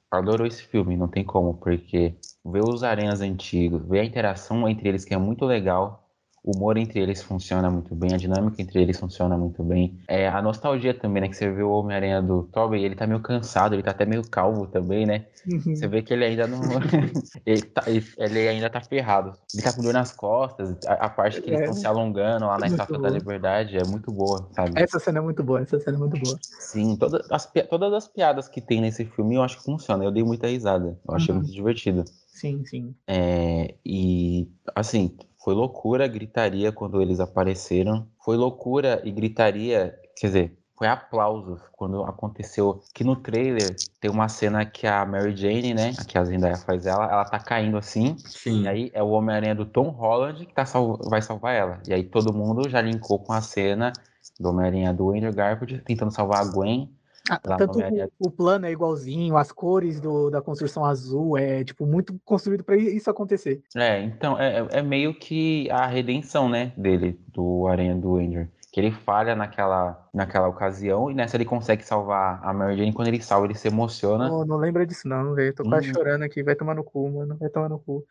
adorou 0.10 0.48
esse 0.48 0.64
filme, 0.64 0.96
não 0.96 1.08
tem 1.08 1.24
como, 1.24 1.56
porque 1.56 2.16
ver 2.44 2.64
os 2.64 2.84
aranhas 2.84 3.22
antigos, 3.22 3.86
ver 3.88 4.02
a 4.02 4.06
interação 4.06 4.68
entre 4.70 4.88
eles 4.90 5.04
que 5.04 5.14
é 5.14 5.18
muito 5.18 5.46
legal, 5.46 6.05
o 6.46 6.56
humor 6.56 6.78
entre 6.78 7.00
eles 7.00 7.24
funciona 7.24 7.72
muito 7.72 7.96
bem, 7.96 8.14
a 8.14 8.18
dinâmica 8.18 8.62
entre 8.62 8.80
eles 8.80 9.00
funciona 9.00 9.36
muito 9.36 9.64
bem. 9.64 10.00
É, 10.08 10.30
a 10.30 10.40
nostalgia 10.44 10.94
também, 10.94 11.22
né? 11.22 11.28
Que 11.28 11.36
você 11.36 11.50
vê 11.50 11.64
o 11.64 11.72
Homem-Aranha 11.72 12.22
do 12.22 12.44
Tobey, 12.44 12.84
ele 12.84 12.94
tá 12.94 13.08
meio 13.08 13.20
cansado, 13.20 13.74
ele 13.74 13.82
tá 13.82 13.90
até 13.90 14.06
meio 14.06 14.22
calvo 14.30 14.68
também, 14.68 15.08
né? 15.08 15.26
Uhum. 15.52 15.76
Você 15.76 15.88
vê 15.88 16.04
que 16.04 16.14
ele 16.14 16.24
ainda 16.24 16.46
não. 16.46 16.60
ele, 17.46 17.62
tá, 17.64 17.84
ele, 17.88 18.48
ainda 18.48 18.70
tá 18.70 18.80
ferrado. 18.80 19.34
Ele 19.54 19.64
tá 19.64 19.74
com 19.74 19.82
dor 19.82 19.94
nas 19.94 20.12
costas, 20.12 20.78
a, 20.86 20.94
a 20.94 21.10
parte 21.10 21.42
que 21.42 21.50
eles 21.50 21.62
estão 21.62 21.76
é. 21.76 21.80
se 21.80 21.88
alongando 21.88 22.46
lá 22.46 22.60
na 22.60 22.68
Estátua 22.68 23.00
da 23.00 23.10
Liberdade 23.10 23.78
é 23.78 23.84
muito 23.84 24.12
boa, 24.12 24.48
sabe? 24.52 24.72
Essa 24.76 25.00
cena 25.00 25.18
é 25.18 25.22
muito 25.22 25.44
boa, 25.44 25.62
essa 25.62 25.80
cena 25.80 25.98
é 25.98 26.00
muito 26.00 26.20
boa. 26.20 26.38
Sim, 26.42 26.96
todas 26.96 27.26
as, 27.32 27.52
todas 27.68 27.92
as 27.92 28.08
piadas 28.08 28.48
que 28.48 28.62
tem 28.62 28.82
nesse 28.82 29.04
filme 29.04 29.36
eu 29.36 29.42
acho 29.42 29.58
que 29.58 29.64
funciona. 29.64 30.04
Eu 30.04 30.12
dei 30.12 30.24
muita 30.24 30.48
risada. 30.48 30.96
Eu 31.08 31.16
achei 31.16 31.34
uhum. 31.34 31.42
muito 31.42 31.52
divertido. 31.52 32.06
Sim, 32.36 32.66
sim. 32.66 32.94
É, 33.08 33.76
e, 33.86 34.50
assim, 34.76 35.16
foi 35.46 35.54
loucura, 35.54 36.08
gritaria 36.08 36.72
quando 36.72 37.00
eles 37.00 37.20
apareceram. 37.20 38.08
Foi 38.20 38.36
loucura 38.36 39.00
e 39.06 39.12
gritaria, 39.12 39.96
quer 40.18 40.26
dizer, 40.26 40.58
foi 40.76 40.88
aplausos 40.88 41.62
quando 41.72 42.02
aconteceu 42.02 42.82
que 42.96 43.04
no 43.04 43.16
trailer 43.16 43.76
tem 44.02 44.10
uma 44.10 44.28
cena 44.28 44.66
que 44.66 44.88
a 44.88 45.06
Mary 45.06 45.38
Jane, 45.38 45.76
né, 45.76 45.94
que 46.08 46.18
a 46.18 46.24
Zendaya 46.26 46.58
faz 46.58 46.88
ela, 46.88 47.06
ela 47.06 47.24
tá 47.26 47.38
caindo 47.38 47.78
assim, 47.78 48.18
Sim. 48.18 48.64
e 48.64 48.68
aí 48.68 48.92
é 48.92 49.04
o 49.04 49.10
Homem-Aranha 49.10 49.54
do 49.54 49.68
Tom 49.68 49.90
Holland 49.90 50.48
que 50.48 50.54
tá 50.54 50.66
sal 50.66 51.00
vai 51.08 51.22
salvar 51.22 51.54
ela. 51.54 51.80
E 51.88 51.94
aí 51.94 52.04
todo 52.04 52.34
mundo 52.34 52.68
já 52.68 52.82
linkou 52.82 53.20
com 53.20 53.32
a 53.32 53.40
cena 53.40 53.94
do 54.40 54.50
Homem-Aranha 54.50 54.92
do 54.92 55.12
Andrew 55.12 55.32
Garfield 55.32 55.80
tentando 55.86 56.12
salvar 56.12 56.42
a 56.42 56.52
Gwen, 56.52 56.92
ah, 57.30 57.40
tanto 57.40 57.80
o, 57.80 58.28
o, 58.28 58.32
plano 58.32 58.66
é 58.66 58.72
igualzinho, 58.72 59.36
as 59.36 59.52
cores 59.52 60.00
do, 60.00 60.30
da 60.30 60.42
construção 60.42 60.86
azul 60.86 61.38
é 61.38 61.64
tipo 61.64 61.86
muito 61.86 62.20
construído 62.24 62.64
para 62.64 62.76
isso 62.78 63.10
acontecer. 63.10 63.64
É, 63.76 64.02
então 64.02 64.40
é, 64.40 64.60
é, 64.60 64.68
é 64.74 64.82
meio 64.82 65.14
que 65.14 65.70
a 65.72 65.88
redenção, 65.88 66.48
né, 66.48 66.72
dele, 66.78 67.20
do 67.30 67.68
Aranha 67.68 67.96
do 67.96 68.18
Andrew. 68.18 68.48
Que 68.72 68.82
ele 68.82 68.92
falha 68.92 69.38
naquela, 69.38 70.06
naquela 70.14 70.50
ocasião 70.50 71.10
e 71.10 71.14
nessa 71.14 71.38
ele 71.38 71.46
consegue 71.46 71.82
salvar 71.86 72.42
a 72.44 72.54
Mary 72.54 72.76
Jane. 72.76 72.92
Quando 72.92 73.08
ele 73.08 73.22
salva, 73.22 73.48
ele 73.48 73.56
se 73.56 73.70
emociona. 73.70 74.30
Oh, 74.30 74.44
não 74.44 74.58
lembra 74.58 74.86
disso, 74.86 75.08
não, 75.08 75.34
velho. 75.34 75.54
Tô 75.54 75.64
quase 75.64 75.90
hum. 75.90 75.94
chorando 75.94 76.24
aqui. 76.24 76.44
Vai 76.44 76.56
tomar 76.56 76.76
no 76.76 76.84
cu, 76.84 77.10
mano. 77.10 77.38
Vai 77.40 77.48
tomar 77.48 77.70
no 77.70 77.80
cu. 77.80 78.06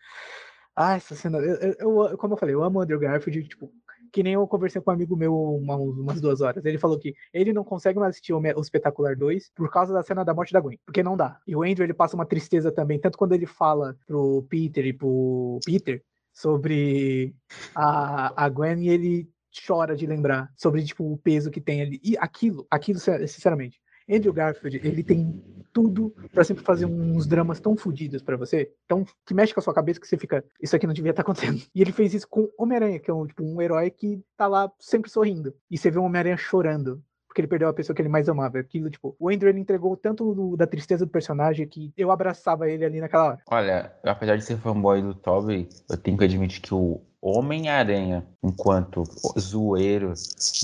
Ah, 0.74 0.96
essa 0.96 1.14
cena. 1.14 1.36
Eu, 1.36 1.74
eu, 1.78 2.06
eu, 2.06 2.16
como 2.16 2.32
eu 2.32 2.38
falei, 2.38 2.54
eu 2.54 2.64
amo 2.64 2.78
o 2.78 2.82
Andrew 2.82 2.98
Garfield. 2.98 3.46
Tipo, 3.46 3.70
que 4.14 4.22
nem 4.22 4.34
eu 4.34 4.46
conversei 4.46 4.80
com 4.80 4.92
um 4.92 4.94
amigo 4.94 5.16
meu 5.16 5.34
uma, 5.34 5.74
umas 5.74 6.20
duas 6.20 6.40
horas. 6.40 6.64
Ele 6.64 6.78
falou 6.78 6.96
que 6.96 7.16
ele 7.32 7.52
não 7.52 7.64
consegue 7.64 7.98
mais 7.98 8.10
assistir 8.10 8.32
o, 8.32 8.60
Espetacular 8.60 9.16
2 9.16 9.50
por 9.56 9.68
causa 9.68 9.92
da 9.92 10.04
cena 10.04 10.24
da 10.24 10.32
morte 10.32 10.52
da 10.52 10.60
Gwen, 10.60 10.78
porque 10.86 11.02
não 11.02 11.16
dá. 11.16 11.40
E 11.44 11.56
o 11.56 11.64
Andrew, 11.64 11.84
ele 11.84 11.92
passa 11.92 12.14
uma 12.14 12.24
tristeza 12.24 12.70
também, 12.70 12.96
tanto 13.00 13.18
quando 13.18 13.32
ele 13.32 13.44
fala 13.44 13.96
pro 14.06 14.46
Peter 14.48 14.86
e 14.86 14.92
pro 14.92 15.58
Peter 15.66 16.00
sobre 16.32 17.34
a, 17.74 18.44
a 18.44 18.48
Gwen 18.48 18.84
e 18.84 18.88
ele 18.88 19.28
chora 19.66 19.96
de 19.96 20.06
lembrar 20.06 20.48
sobre 20.56 20.84
tipo 20.84 21.12
o 21.12 21.18
peso 21.18 21.50
que 21.50 21.60
tem 21.60 21.82
ali. 21.82 22.00
E 22.04 22.16
aquilo, 22.16 22.64
aquilo 22.70 23.00
sinceramente, 23.00 23.80
Andrew 24.08 24.32
Garfield, 24.32 24.80
ele 24.84 25.02
tem 25.02 25.42
tudo 25.72 26.14
para 26.32 26.44
sempre 26.44 26.62
fazer 26.62 26.86
uns 26.86 27.26
dramas 27.26 27.58
tão 27.58 27.76
fodidos 27.76 28.22
para 28.22 28.36
você, 28.36 28.72
tão 28.86 29.04
que 29.26 29.34
mexe 29.34 29.52
com 29.52 29.60
a 29.60 29.62
sua 29.62 29.74
cabeça 29.74 30.00
que 30.00 30.06
você 30.06 30.16
fica, 30.16 30.44
isso 30.62 30.76
aqui 30.76 30.86
não 30.86 30.94
devia 30.94 31.10
estar 31.10 31.24
tá 31.24 31.32
acontecendo. 31.32 31.60
E 31.74 31.82
ele 31.82 31.92
fez 31.92 32.14
isso 32.14 32.28
com 32.28 32.48
Homem-Aranha, 32.56 33.00
que 33.00 33.10
é 33.10 33.14
um, 33.14 33.26
tipo, 33.26 33.42
um 33.42 33.60
herói 33.60 33.90
que 33.90 34.22
tá 34.36 34.46
lá 34.46 34.70
sempre 34.78 35.10
sorrindo. 35.10 35.54
E 35.70 35.76
você 35.76 35.90
vê 35.90 35.98
o 35.98 36.04
Homem-Aranha 36.04 36.36
chorando 36.36 37.02
porque 37.34 37.40
ele 37.40 37.48
perdeu 37.48 37.68
a 37.68 37.74
pessoa 37.74 37.96
que 37.96 38.00
ele 38.00 38.08
mais 38.08 38.28
amava. 38.28 38.60
Aquilo, 38.60 38.88
tipo, 38.88 39.16
o 39.18 39.28
Andrew 39.28 39.50
ele 39.50 39.58
entregou 39.58 39.96
tanto 39.96 40.32
do, 40.32 40.56
da 40.56 40.68
tristeza 40.68 41.04
do 41.04 41.10
personagem 41.10 41.66
que 41.66 41.92
eu 41.96 42.12
abraçava 42.12 42.70
ele 42.70 42.84
ali 42.84 43.00
naquela 43.00 43.24
hora. 43.24 43.38
Olha, 43.48 43.92
apesar 44.04 44.36
de 44.36 44.44
ser 44.44 44.56
fanboy 44.56 45.02
do 45.02 45.16
Tobey, 45.16 45.68
eu 45.90 45.96
tenho 45.96 46.16
que 46.16 46.22
admitir 46.22 46.62
que 46.62 46.72
o 46.72 47.00
Homem-Aranha, 47.26 48.22
enquanto 48.42 49.02
zoeiro 49.40 50.12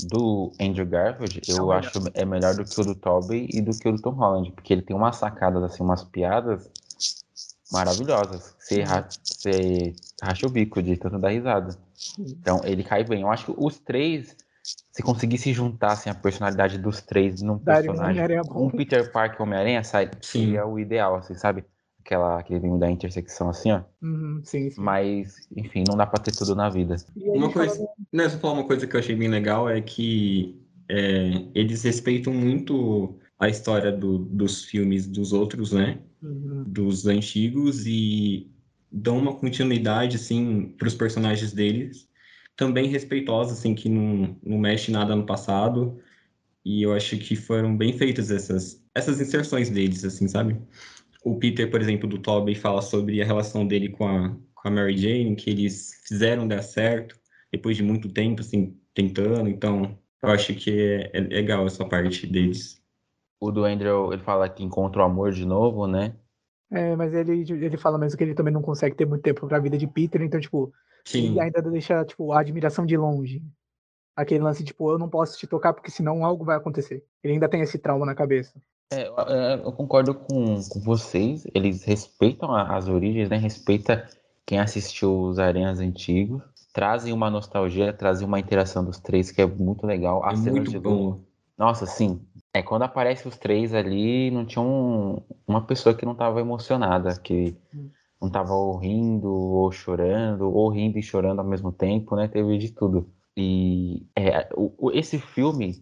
do 0.07 0.51
Andrew 0.61 0.85
Garfield, 0.85 1.41
eu 1.47 1.73
é 1.73 1.77
acho 1.77 1.99
é 2.13 2.23
melhor 2.23 2.53
do 2.53 2.63
que 2.63 2.79
o 2.79 2.83
do 2.83 2.93
Tobey 2.93 3.49
e 3.51 3.59
do 3.61 3.71
que 3.71 3.89
o 3.89 3.93
do 3.93 3.99
Tom 3.99 4.11
Holland, 4.11 4.51
porque 4.51 4.71
ele 4.71 4.83
tem 4.83 4.95
umas 4.95 5.15
sacadas, 5.15 5.63
assim, 5.63 5.81
umas 5.81 6.03
piadas 6.03 6.69
maravilhosas. 7.71 8.55
Você, 8.59 8.83
ra 8.83 9.09
você 9.23 9.95
racha 10.21 10.45
o 10.45 10.51
bico 10.51 10.83
de 10.83 10.97
tanto 10.97 11.17
dar 11.17 11.29
risada. 11.29 11.75
Então, 12.19 12.61
ele 12.63 12.83
cai 12.83 13.03
bem. 13.03 13.21
Eu 13.21 13.31
acho 13.31 13.45
que 13.45 13.53
os 13.57 13.79
três, 13.79 14.37
se 14.91 15.01
conseguisse 15.01 15.51
juntar 15.51 15.93
assim, 15.93 16.11
a 16.11 16.15
personalidade 16.15 16.77
dos 16.77 17.01
três 17.01 17.41
num 17.41 17.57
personagem, 17.57 18.23
um 18.53 18.69
Peter 18.69 19.11
Parker 19.11 19.39
e 19.39 19.41
Homem-Aranha, 19.41 19.81
seria 20.21 20.67
o 20.67 20.77
ideal, 20.77 21.15
assim, 21.15 21.33
sabe? 21.33 21.65
Aquela, 22.11 22.39
aquele 22.39 22.59
vinho 22.59 22.77
da 22.77 22.91
intersecção 22.91 23.49
assim, 23.49 23.71
ó. 23.71 23.81
Uhum, 24.01 24.41
sim, 24.43 24.69
sim. 24.69 24.81
Mas, 24.81 25.47
enfim, 25.55 25.85
não 25.87 25.95
dá 25.95 26.05
pra 26.05 26.21
ter 26.21 26.35
tudo 26.35 26.53
na 26.53 26.69
vida. 26.69 26.97
Uma 27.15 27.51
coisa, 27.51 27.87
não, 28.11 28.29
só 28.29 28.37
falar 28.37 28.53
uma 28.53 28.67
coisa 28.67 28.85
que 28.85 28.95
eu 28.95 28.99
achei 28.99 29.15
bem 29.15 29.29
legal 29.29 29.69
é 29.69 29.79
que 29.79 30.59
é, 30.89 31.45
eles 31.55 31.83
respeitam 31.83 32.33
muito 32.33 33.17
a 33.39 33.47
história 33.47 33.91
do, 33.91 34.19
dos 34.19 34.65
filmes 34.65 35.07
dos 35.07 35.31
outros, 35.31 35.71
né? 35.71 35.99
Uhum. 36.21 36.65
Dos 36.67 37.07
antigos 37.07 37.85
e 37.87 38.51
dão 38.91 39.17
uma 39.17 39.33
continuidade, 39.33 40.17
assim, 40.17 40.75
pros 40.77 40.93
personagens 40.93 41.53
deles. 41.53 42.09
Também 42.57 42.89
respeitosa, 42.89 43.53
assim, 43.53 43.73
que 43.73 43.87
não, 43.87 44.35
não 44.43 44.57
mexe 44.59 44.91
nada 44.91 45.15
no 45.15 45.25
passado. 45.25 45.97
E 46.63 46.83
eu 46.83 46.93
acho 46.93 47.17
que 47.17 47.35
foram 47.35 47.75
bem 47.75 47.97
feitas 47.97 48.29
essas, 48.29 48.83
essas 48.93 49.19
inserções 49.19 49.69
deles, 49.69 50.03
assim, 50.03 50.27
sabe? 50.27 50.61
O 51.21 51.37
Peter, 51.37 51.69
por 51.69 51.81
exemplo, 51.81 52.09
do 52.09 52.17
Tobey, 52.17 52.55
fala 52.55 52.81
sobre 52.81 53.21
a 53.21 53.25
relação 53.25 53.65
dele 53.65 53.89
com 53.89 54.07
a, 54.07 54.35
com 54.55 54.67
a 54.67 54.71
Mary 54.71 54.97
Jane, 54.97 55.35
que 55.35 55.49
eles 55.49 56.01
fizeram 56.07 56.47
dar 56.47 56.61
certo 56.61 57.15
depois 57.51 57.77
de 57.77 57.83
muito 57.83 58.11
tempo, 58.11 58.41
assim, 58.41 58.77
tentando. 58.93 59.47
Então, 59.47 59.97
eu 60.21 60.29
acho 60.29 60.53
que 60.55 60.71
é, 60.71 61.17
é 61.17 61.19
legal 61.19 61.65
essa 61.65 61.85
parte 61.85 62.25
deles. 62.25 62.81
O 63.39 63.51
do 63.51 63.65
Andrew, 63.65 64.13
ele 64.13 64.21
fala 64.21 64.49
que 64.49 64.63
encontra 64.63 65.01
o 65.01 65.05
amor 65.05 65.31
de 65.31 65.45
novo, 65.45 65.87
né? 65.87 66.15
É, 66.71 66.95
mas 66.95 67.13
ele, 67.13 67.41
ele 67.41 67.77
fala 67.77 67.97
mesmo 67.97 68.17
que 68.17 68.23
ele 68.23 68.33
também 68.33 68.53
não 68.53 68.61
consegue 68.61 68.95
ter 68.95 69.05
muito 69.05 69.21
tempo 69.21 69.45
pra 69.47 69.59
vida 69.59 69.77
de 69.77 69.85
Peter, 69.85 70.21
então, 70.21 70.39
tipo, 70.39 70.73
Sim. 71.05 71.31
ele 71.31 71.39
ainda 71.39 71.61
deixa, 71.61 72.05
tipo, 72.05 72.31
a 72.31 72.39
admiração 72.39 72.85
de 72.85 72.95
longe. 72.95 73.43
Aquele 74.15 74.43
lance, 74.43 74.63
tipo, 74.63 74.89
eu 74.89 74.97
não 74.97 75.09
posso 75.09 75.37
te 75.37 75.45
tocar 75.45 75.73
porque 75.73 75.91
senão 75.91 76.23
algo 76.23 76.45
vai 76.45 76.55
acontecer. 76.55 77.03
Ele 77.23 77.33
ainda 77.33 77.49
tem 77.49 77.61
esse 77.61 77.77
trauma 77.77 78.05
na 78.05 78.15
cabeça. 78.15 78.61
É, 78.91 79.61
eu 79.63 79.71
concordo 79.71 80.13
com, 80.13 80.61
com 80.69 80.79
vocês. 80.81 81.47
Eles 81.53 81.83
respeitam 81.83 82.53
as 82.53 82.87
origens, 82.87 83.29
né? 83.29 83.37
Respeita 83.37 84.05
quem 84.45 84.59
assistiu 84.59 85.17
os 85.17 85.39
Aranhas 85.39 85.79
antigos. 85.79 86.41
Trazem 86.73 87.13
uma 87.13 87.29
nostalgia, 87.29 87.93
trazem 87.93 88.27
uma 88.27 88.39
interação 88.39 88.83
dos 88.83 88.99
três 88.99 89.31
que 89.31 89.41
é 89.41 89.45
muito 89.45 89.87
legal. 89.87 90.21
É 90.29 90.35
muito 90.35 90.79
bom. 90.81 91.21
Nossa, 91.57 91.85
sim. 91.85 92.19
É, 92.53 92.61
quando 92.61 92.81
aparece 92.81 93.27
os 93.27 93.37
três 93.37 93.73
ali, 93.73 94.29
não 94.29 94.45
tinha 94.45 94.61
um, 94.61 95.21
uma 95.47 95.61
pessoa 95.61 95.95
que 95.95 96.05
não 96.05 96.13
estava 96.13 96.41
emocionada, 96.41 97.17
que 97.17 97.55
não 98.19 98.27
estava 98.27 98.53
ou 98.53 98.77
rindo, 98.77 99.31
ou 99.31 99.71
chorando, 99.71 100.51
ou 100.53 100.69
rindo 100.69 100.99
e 100.99 101.03
chorando 101.03 101.39
ao 101.39 101.45
mesmo 101.45 101.71
tempo, 101.71 102.15
né? 102.15 102.27
Teve 102.27 102.57
de 102.57 102.71
tudo. 102.71 103.07
E 103.37 104.05
é, 104.15 104.49
o, 104.53 104.91
esse 104.91 105.17
filme 105.17 105.81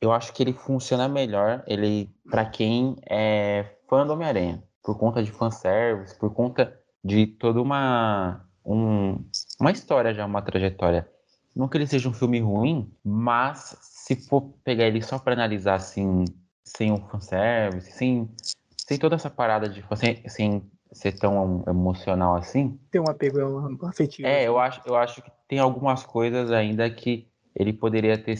eu 0.00 0.12
acho 0.12 0.32
que 0.32 0.42
ele 0.42 0.52
funciona 0.52 1.08
melhor 1.08 1.62
ele 1.66 2.10
para 2.30 2.44
quem 2.44 2.96
é 3.08 3.64
fã 3.88 4.06
do 4.06 4.12
Homem-Aranha, 4.12 4.62
por 4.82 4.98
conta 4.98 5.22
de 5.22 5.30
fanservice, 5.30 6.16
por 6.18 6.32
conta 6.32 6.78
de 7.02 7.26
toda 7.26 7.60
uma 7.60 8.44
um, 8.64 9.24
uma 9.60 9.70
história 9.70 10.12
já, 10.12 10.26
uma 10.26 10.42
trajetória. 10.42 11.08
Não 11.54 11.68
que 11.68 11.78
ele 11.78 11.86
seja 11.86 12.08
um 12.08 12.12
filme 12.12 12.40
ruim, 12.40 12.92
mas 13.02 13.78
se 13.80 14.16
for 14.16 14.42
pegar 14.62 14.84
ele 14.84 15.00
só 15.00 15.18
para 15.18 15.32
analisar 15.32 15.76
assim, 15.76 16.24
sem 16.62 16.92
o 16.92 16.98
fanservice, 17.08 17.92
sem, 17.92 18.28
sem 18.76 18.98
toda 18.98 19.14
essa 19.14 19.30
parada 19.30 19.68
de 19.68 19.82
sem, 19.96 20.28
sem 20.28 20.70
ser 20.92 21.12
tão 21.12 21.64
emocional 21.66 22.36
assim. 22.36 22.78
Tem 22.90 23.00
um 23.00 23.08
apego 23.08 23.86
afetivo. 23.86 24.28
É, 24.28 24.46
eu 24.46 24.58
acho, 24.58 24.82
eu 24.84 24.96
acho 24.96 25.22
que 25.22 25.30
tem 25.48 25.58
algumas 25.58 26.02
coisas 26.02 26.50
ainda 26.50 26.90
que 26.90 27.26
ele 27.54 27.72
poderia 27.72 28.18
ter 28.18 28.36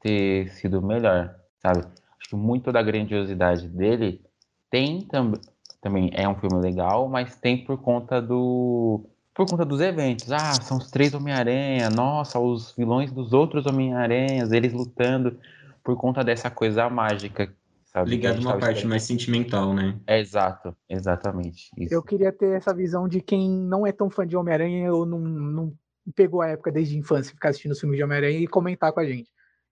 ter 0.00 0.48
sido 0.52 0.82
melhor, 0.82 1.34
sabe? 1.58 1.84
acho 2.20 2.28
que 2.28 2.36
muito 2.36 2.70
da 2.70 2.82
grandiosidade 2.82 3.68
dele 3.68 4.22
tem 4.70 5.00
tam 5.02 5.32
também 5.80 6.10
é 6.12 6.28
um 6.28 6.34
filme 6.34 6.60
legal, 6.60 7.08
mas 7.08 7.36
tem 7.36 7.64
por 7.64 7.78
conta 7.78 8.20
do 8.20 9.06
por 9.34 9.48
conta 9.48 9.64
dos 9.64 9.80
eventos. 9.80 10.30
Ah, 10.30 10.60
são 10.60 10.76
os 10.76 10.90
três 10.90 11.14
Homem-Aranha, 11.14 11.88
nossa, 11.88 12.38
os 12.38 12.74
vilões 12.76 13.10
dos 13.10 13.32
outros 13.32 13.64
Homem-Aranhas, 13.64 14.52
eles 14.52 14.74
lutando 14.74 15.38
por 15.82 15.96
conta 15.96 16.22
dessa 16.22 16.50
coisa 16.50 16.90
mágica, 16.90 17.50
sabe? 17.86 18.10
Ligado 18.10 18.36
a 18.36 18.40
uma 18.40 18.58
parte 18.58 18.64
esperando. 18.64 18.90
mais 18.90 19.02
sentimental, 19.04 19.72
né? 19.72 19.98
É, 20.06 20.20
exato, 20.20 20.76
exatamente. 20.86 21.70
Isso. 21.78 21.94
Eu 21.94 22.02
queria 22.02 22.30
ter 22.30 22.54
essa 22.54 22.74
visão 22.74 23.08
de 23.08 23.22
quem 23.22 23.48
não 23.48 23.86
é 23.86 23.92
tão 23.92 24.10
fã 24.10 24.26
de 24.26 24.36
Homem-Aranha 24.36 24.92
ou 24.92 25.06
não, 25.06 25.18
não 25.18 25.72
pegou 26.14 26.42
a 26.42 26.48
época 26.48 26.70
desde 26.70 26.94
a 26.96 26.98
infância, 26.98 27.32
ficar 27.32 27.48
assistindo 27.48 27.72
os 27.72 27.80
filmes 27.80 27.96
de 27.96 28.04
Homem-Aranha 28.04 28.38
e 28.38 28.46
comentar 28.46 28.92
com 28.92 29.00
a 29.00 29.06
gente. 29.06 29.30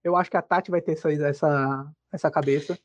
Eu 0.08 0.16
acho 0.16 0.30
que 0.30 0.36
a 0.36 0.42
Tati 0.42 0.70
vai 0.70 0.80
ter 0.80 0.92
essa, 0.92 1.12
essa, 1.12 1.92
essa 2.12 2.30
cabeça. 2.30 2.78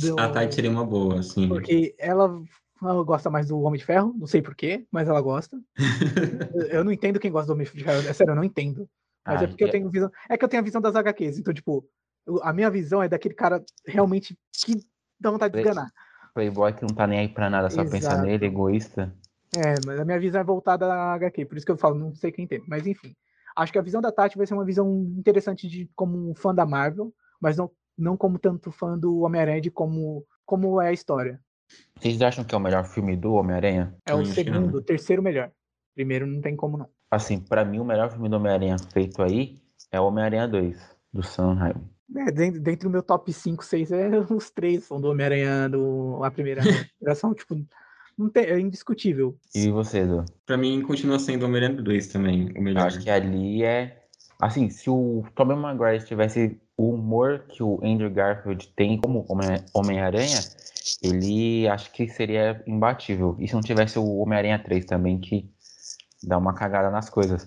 Do... 0.00 0.18
A 0.18 0.28
Tati 0.28 0.54
seria 0.54 0.70
uma 0.70 0.84
boa, 0.84 1.22
sim. 1.22 1.48
Porque 1.48 1.94
ela, 1.98 2.40
ela 2.82 3.02
gosta 3.02 3.28
mais 3.28 3.48
do 3.48 3.60
Homem 3.60 3.78
de 3.78 3.84
Ferro, 3.84 4.14
não 4.16 4.26
sei 4.26 4.40
porquê, 4.40 4.86
mas 4.90 5.08
ela 5.08 5.20
gosta. 5.20 5.60
eu 6.70 6.84
não 6.84 6.92
entendo 6.92 7.18
quem 7.18 7.30
gosta 7.30 7.48
do 7.48 7.54
Homem 7.54 7.66
de 7.66 7.82
Ferro, 7.82 8.08
é 8.08 8.12
sério, 8.12 8.32
eu 8.32 8.36
não 8.36 8.44
entendo. 8.44 8.88
Mas 9.26 9.42
é 9.42 9.46
porque 9.46 9.64
é... 9.64 9.66
eu 9.66 9.70
tenho 9.70 9.90
visão. 9.90 10.10
É 10.28 10.36
que 10.38 10.44
eu 10.44 10.48
tenho 10.48 10.62
a 10.62 10.64
visão 10.64 10.80
das 10.80 10.94
HQs, 10.94 11.38
então, 11.38 11.52
tipo, 11.52 11.84
a 12.42 12.52
minha 12.52 12.70
visão 12.70 13.02
é 13.02 13.08
daquele 13.08 13.34
cara 13.34 13.62
realmente 13.86 14.38
que 14.52 14.74
dá 15.18 15.30
vontade 15.30 15.54
de 15.54 15.60
enganar. 15.60 15.90
Playboy 16.34 16.72
que 16.72 16.82
não 16.82 16.94
tá 16.94 17.06
nem 17.06 17.18
aí 17.18 17.28
pra 17.28 17.50
nada, 17.50 17.68
só 17.68 17.82
Exato. 17.82 17.90
pensa 17.90 18.22
nele, 18.22 18.46
egoísta. 18.46 19.12
É, 19.56 19.74
mas 19.84 19.98
a 19.98 20.04
minha 20.04 20.20
visão 20.20 20.40
é 20.40 20.44
voltada 20.44 20.86
à 20.86 21.14
HQ, 21.14 21.44
por 21.46 21.56
isso 21.56 21.66
que 21.66 21.72
eu 21.72 21.76
falo, 21.76 21.98
não 21.98 22.14
sei 22.14 22.30
quem 22.30 22.46
tem. 22.46 22.62
Mas 22.68 22.86
enfim, 22.86 23.14
acho 23.56 23.72
que 23.72 23.78
a 23.78 23.82
visão 23.82 24.00
da 24.00 24.12
Tati 24.12 24.36
vai 24.36 24.46
ser 24.46 24.54
uma 24.54 24.64
visão 24.64 25.12
interessante 25.16 25.68
de 25.68 25.90
como 25.94 26.30
um 26.30 26.34
fã 26.34 26.54
da 26.54 26.66
Marvel, 26.66 27.12
mas 27.40 27.56
não, 27.56 27.70
não 27.96 28.16
como 28.16 28.38
tanto 28.38 28.70
fã 28.70 28.98
do 28.98 29.20
Homem-Aranha 29.20 29.60
de 29.60 29.70
como, 29.70 30.24
como 30.44 30.80
é 30.80 30.88
a 30.88 30.92
história. 30.92 31.40
Vocês 31.98 32.20
acham 32.22 32.44
que 32.44 32.54
é 32.54 32.58
o 32.58 32.60
melhor 32.60 32.84
filme 32.84 33.16
do 33.16 33.34
Homem-Aranha? 33.34 33.94
É 34.06 34.14
o 34.14 34.24
segundo, 34.24 34.78
o 34.78 34.82
terceiro 34.82 35.22
melhor. 35.22 35.50
Primeiro 35.94 36.26
não 36.26 36.40
tem 36.40 36.56
como 36.56 36.76
não. 36.76 36.88
Assim, 37.10 37.40
para 37.40 37.64
mim 37.64 37.78
o 37.78 37.84
melhor 37.84 38.10
filme 38.10 38.28
do 38.28 38.36
Homem-Aranha 38.36 38.76
feito 38.92 39.22
aí 39.22 39.60
é 39.90 40.00
o 40.00 40.04
Homem-Aranha 40.04 40.46
2, 40.48 40.96
do 41.12 41.22
Sam 41.22 41.54
Raimi. 41.54 41.90
É, 42.16 42.30
dentro, 42.30 42.60
dentro 42.60 42.88
do 42.88 42.92
meu 42.92 43.02
top 43.02 43.32
5, 43.32 43.64
6, 43.64 43.92
é, 43.92 44.08
os 44.30 44.50
três 44.50 44.84
são 44.84 45.00
do 45.00 45.08
Homem-Aranha, 45.08 45.68
do, 45.68 46.22
a 46.24 46.30
primeira 46.30 46.60
geração, 47.00 47.34
tipo, 47.34 47.54
tem, 48.28 48.44
é 48.44 48.58
indiscutível. 48.58 49.36
E 49.54 49.70
você, 49.70 50.00
Edu? 50.00 50.24
Pra 50.44 50.56
mim, 50.56 50.82
continua 50.82 51.18
sendo 51.18 51.46
Homem-Aranha 51.46 51.82
2 51.82 52.08
também, 52.08 52.52
o 52.56 52.60
melhor. 52.60 52.86
Acho 52.86 53.00
que 53.00 53.10
ali 53.10 53.62
é. 53.62 53.96
Assim, 54.40 54.70
se 54.70 54.88
o 54.88 55.24
Tobey 55.34 55.56
Maguire 55.56 56.04
tivesse 56.04 56.60
o 56.76 56.94
humor 56.94 57.44
que 57.48 57.62
o 57.62 57.78
Andrew 57.84 58.10
Garfield 58.10 58.72
tem 58.74 58.98
como 58.98 59.26
Homem-Aranha, 59.74 60.40
ele 61.02 61.68
acho 61.68 61.92
que 61.92 62.08
seria 62.08 62.62
imbatível. 62.66 63.36
E 63.38 63.46
se 63.46 63.54
não 63.54 63.60
tivesse 63.60 63.98
o 63.98 64.16
Homem-Aranha 64.16 64.58
3 64.58 64.86
também, 64.86 65.20
que 65.20 65.50
dá 66.22 66.38
uma 66.38 66.54
cagada 66.54 66.90
nas 66.90 67.10
coisas. 67.10 67.46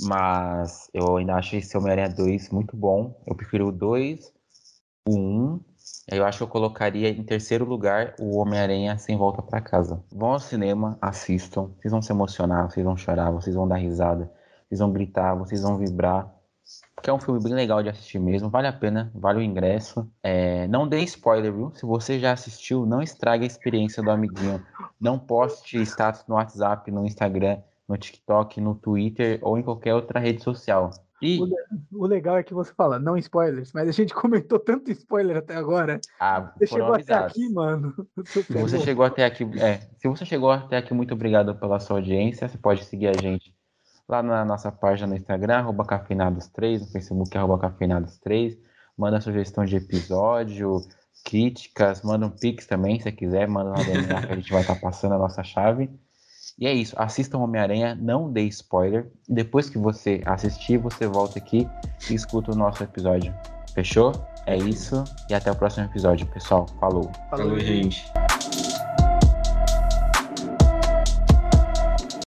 Mas 0.00 0.88
eu 0.94 1.18
ainda 1.18 1.34
acho 1.34 1.54
esse 1.56 1.76
Homem-Aranha 1.76 2.08
2 2.08 2.48
muito 2.50 2.74
bom. 2.74 3.22
Eu 3.26 3.34
prefiro 3.34 3.68
o 3.68 3.72
2, 3.72 4.32
o 5.06 5.18
1 5.18 5.60
eu 6.10 6.24
acho 6.24 6.38
que 6.38 6.44
eu 6.44 6.48
colocaria 6.48 7.08
em 7.08 7.22
terceiro 7.22 7.64
lugar 7.64 8.14
o 8.18 8.36
Homem-Aranha 8.36 8.98
Sem 8.98 9.16
Volta 9.16 9.40
para 9.40 9.60
Casa. 9.60 10.02
Vão 10.12 10.32
ao 10.32 10.40
cinema, 10.40 10.98
assistam, 11.00 11.70
vocês 11.78 11.92
vão 11.92 12.02
se 12.02 12.12
emocionar, 12.12 12.70
vocês 12.70 12.84
vão 12.84 12.96
chorar, 12.96 13.30
vocês 13.30 13.54
vão 13.54 13.68
dar 13.68 13.76
risada, 13.76 14.30
vocês 14.68 14.80
vão 14.80 14.92
gritar, 14.92 15.34
vocês 15.34 15.62
vão 15.62 15.78
vibrar. 15.78 16.32
Porque 16.94 17.10
é 17.10 17.12
um 17.12 17.20
filme 17.20 17.42
bem 17.42 17.54
legal 17.54 17.82
de 17.82 17.88
assistir 17.88 18.18
mesmo, 18.18 18.48
vale 18.48 18.66
a 18.68 18.72
pena, 18.72 19.10
vale 19.14 19.38
o 19.38 19.42
ingresso. 19.42 20.08
É, 20.22 20.66
não 20.68 20.86
dê 20.86 21.00
spoiler, 21.00 21.52
viu? 21.52 21.72
Se 21.74 21.84
você 21.84 22.18
já 22.18 22.32
assistiu, 22.32 22.84
não 22.86 23.02
estrague 23.02 23.44
a 23.44 23.46
experiência 23.46 24.02
do 24.02 24.10
amiguinho. 24.10 24.64
Não 25.00 25.18
poste 25.18 25.80
status 25.82 26.24
no 26.28 26.34
WhatsApp, 26.34 26.90
no 26.90 27.04
Instagram, 27.04 27.58
no 27.88 27.96
TikTok, 27.96 28.60
no 28.60 28.74
Twitter 28.74 29.38
ou 29.42 29.58
em 29.58 29.62
qualquer 29.62 29.94
outra 29.94 30.20
rede 30.20 30.42
social. 30.42 30.90
E... 31.22 31.40
O, 31.92 32.04
legal 32.04 32.36
é 32.36 32.42
que 32.42 32.52
você 32.52 32.72
fala, 32.74 32.98
não 32.98 33.16
spoilers, 33.16 33.72
mas 33.72 33.88
a 33.88 33.92
gente 33.92 34.12
comentou 34.14 34.58
tanto 34.58 34.90
spoiler 34.90 35.36
até 35.36 35.54
agora. 35.54 36.00
Ah, 36.18 36.52
você 36.56 36.66
chegou 36.66 36.94
até 36.94 37.14
aqui, 37.14 37.48
mano. 37.48 37.94
Se 38.26 38.42
você 38.42 38.80
chegou 38.80 39.04
até 39.04 39.24
aqui, 39.24 39.44
é, 39.60 39.78
se 39.98 40.08
você 40.08 40.24
chegou 40.24 40.50
até 40.50 40.76
aqui, 40.76 40.92
muito 40.92 41.14
obrigado 41.14 41.54
pela 41.54 41.78
sua 41.78 41.96
audiência. 41.98 42.48
Você 42.48 42.58
pode 42.58 42.84
seguir 42.84 43.06
a 43.06 43.12
gente 43.12 43.54
lá 44.08 44.22
na 44.22 44.44
nossa 44.44 44.72
página 44.72 45.06
no 45.08 45.16
Instagram, 45.16 45.58
arroba 45.58 45.84
cafeinados3, 45.84 46.80
no 46.80 46.86
Facebook, 46.86 47.38
arroba 47.38 47.58
cafeinados3. 47.58 48.58
Manda 48.96 49.20
sugestão 49.20 49.64
de 49.64 49.76
episódio, 49.76 50.80
críticas, 51.24 52.02
manda 52.02 52.26
um 52.26 52.30
pix 52.30 52.66
também, 52.66 53.00
se 53.00 53.10
quiser, 53.12 53.48
manda 53.48 53.70
lá 53.70 53.82
dentro 53.82 54.08
que 54.08 54.32
a 54.32 54.36
gente 54.36 54.52
vai 54.52 54.62
estar 54.62 54.76
passando 54.76 55.14
a 55.14 55.18
nossa 55.18 55.42
chave. 55.42 55.88
E 56.62 56.66
é 56.68 56.72
isso, 56.72 56.94
assistam 56.96 57.38
Homem-Aranha, 57.38 57.98
não 58.00 58.30
dê 58.30 58.42
spoiler. 58.42 59.10
Depois 59.28 59.68
que 59.68 59.76
você 59.76 60.22
assistir, 60.24 60.78
você 60.78 61.08
volta 61.08 61.36
aqui 61.36 61.68
e 62.08 62.14
escuta 62.14 62.52
o 62.52 62.54
nosso 62.54 62.84
episódio. 62.84 63.34
Fechou? 63.74 64.12
É 64.46 64.56
isso 64.56 65.02
e 65.28 65.34
até 65.34 65.50
o 65.50 65.56
próximo 65.56 65.86
episódio, 65.86 66.24
pessoal. 66.28 66.68
Falou. 66.78 67.10
Falou, 67.30 67.58
gente. 67.58 68.04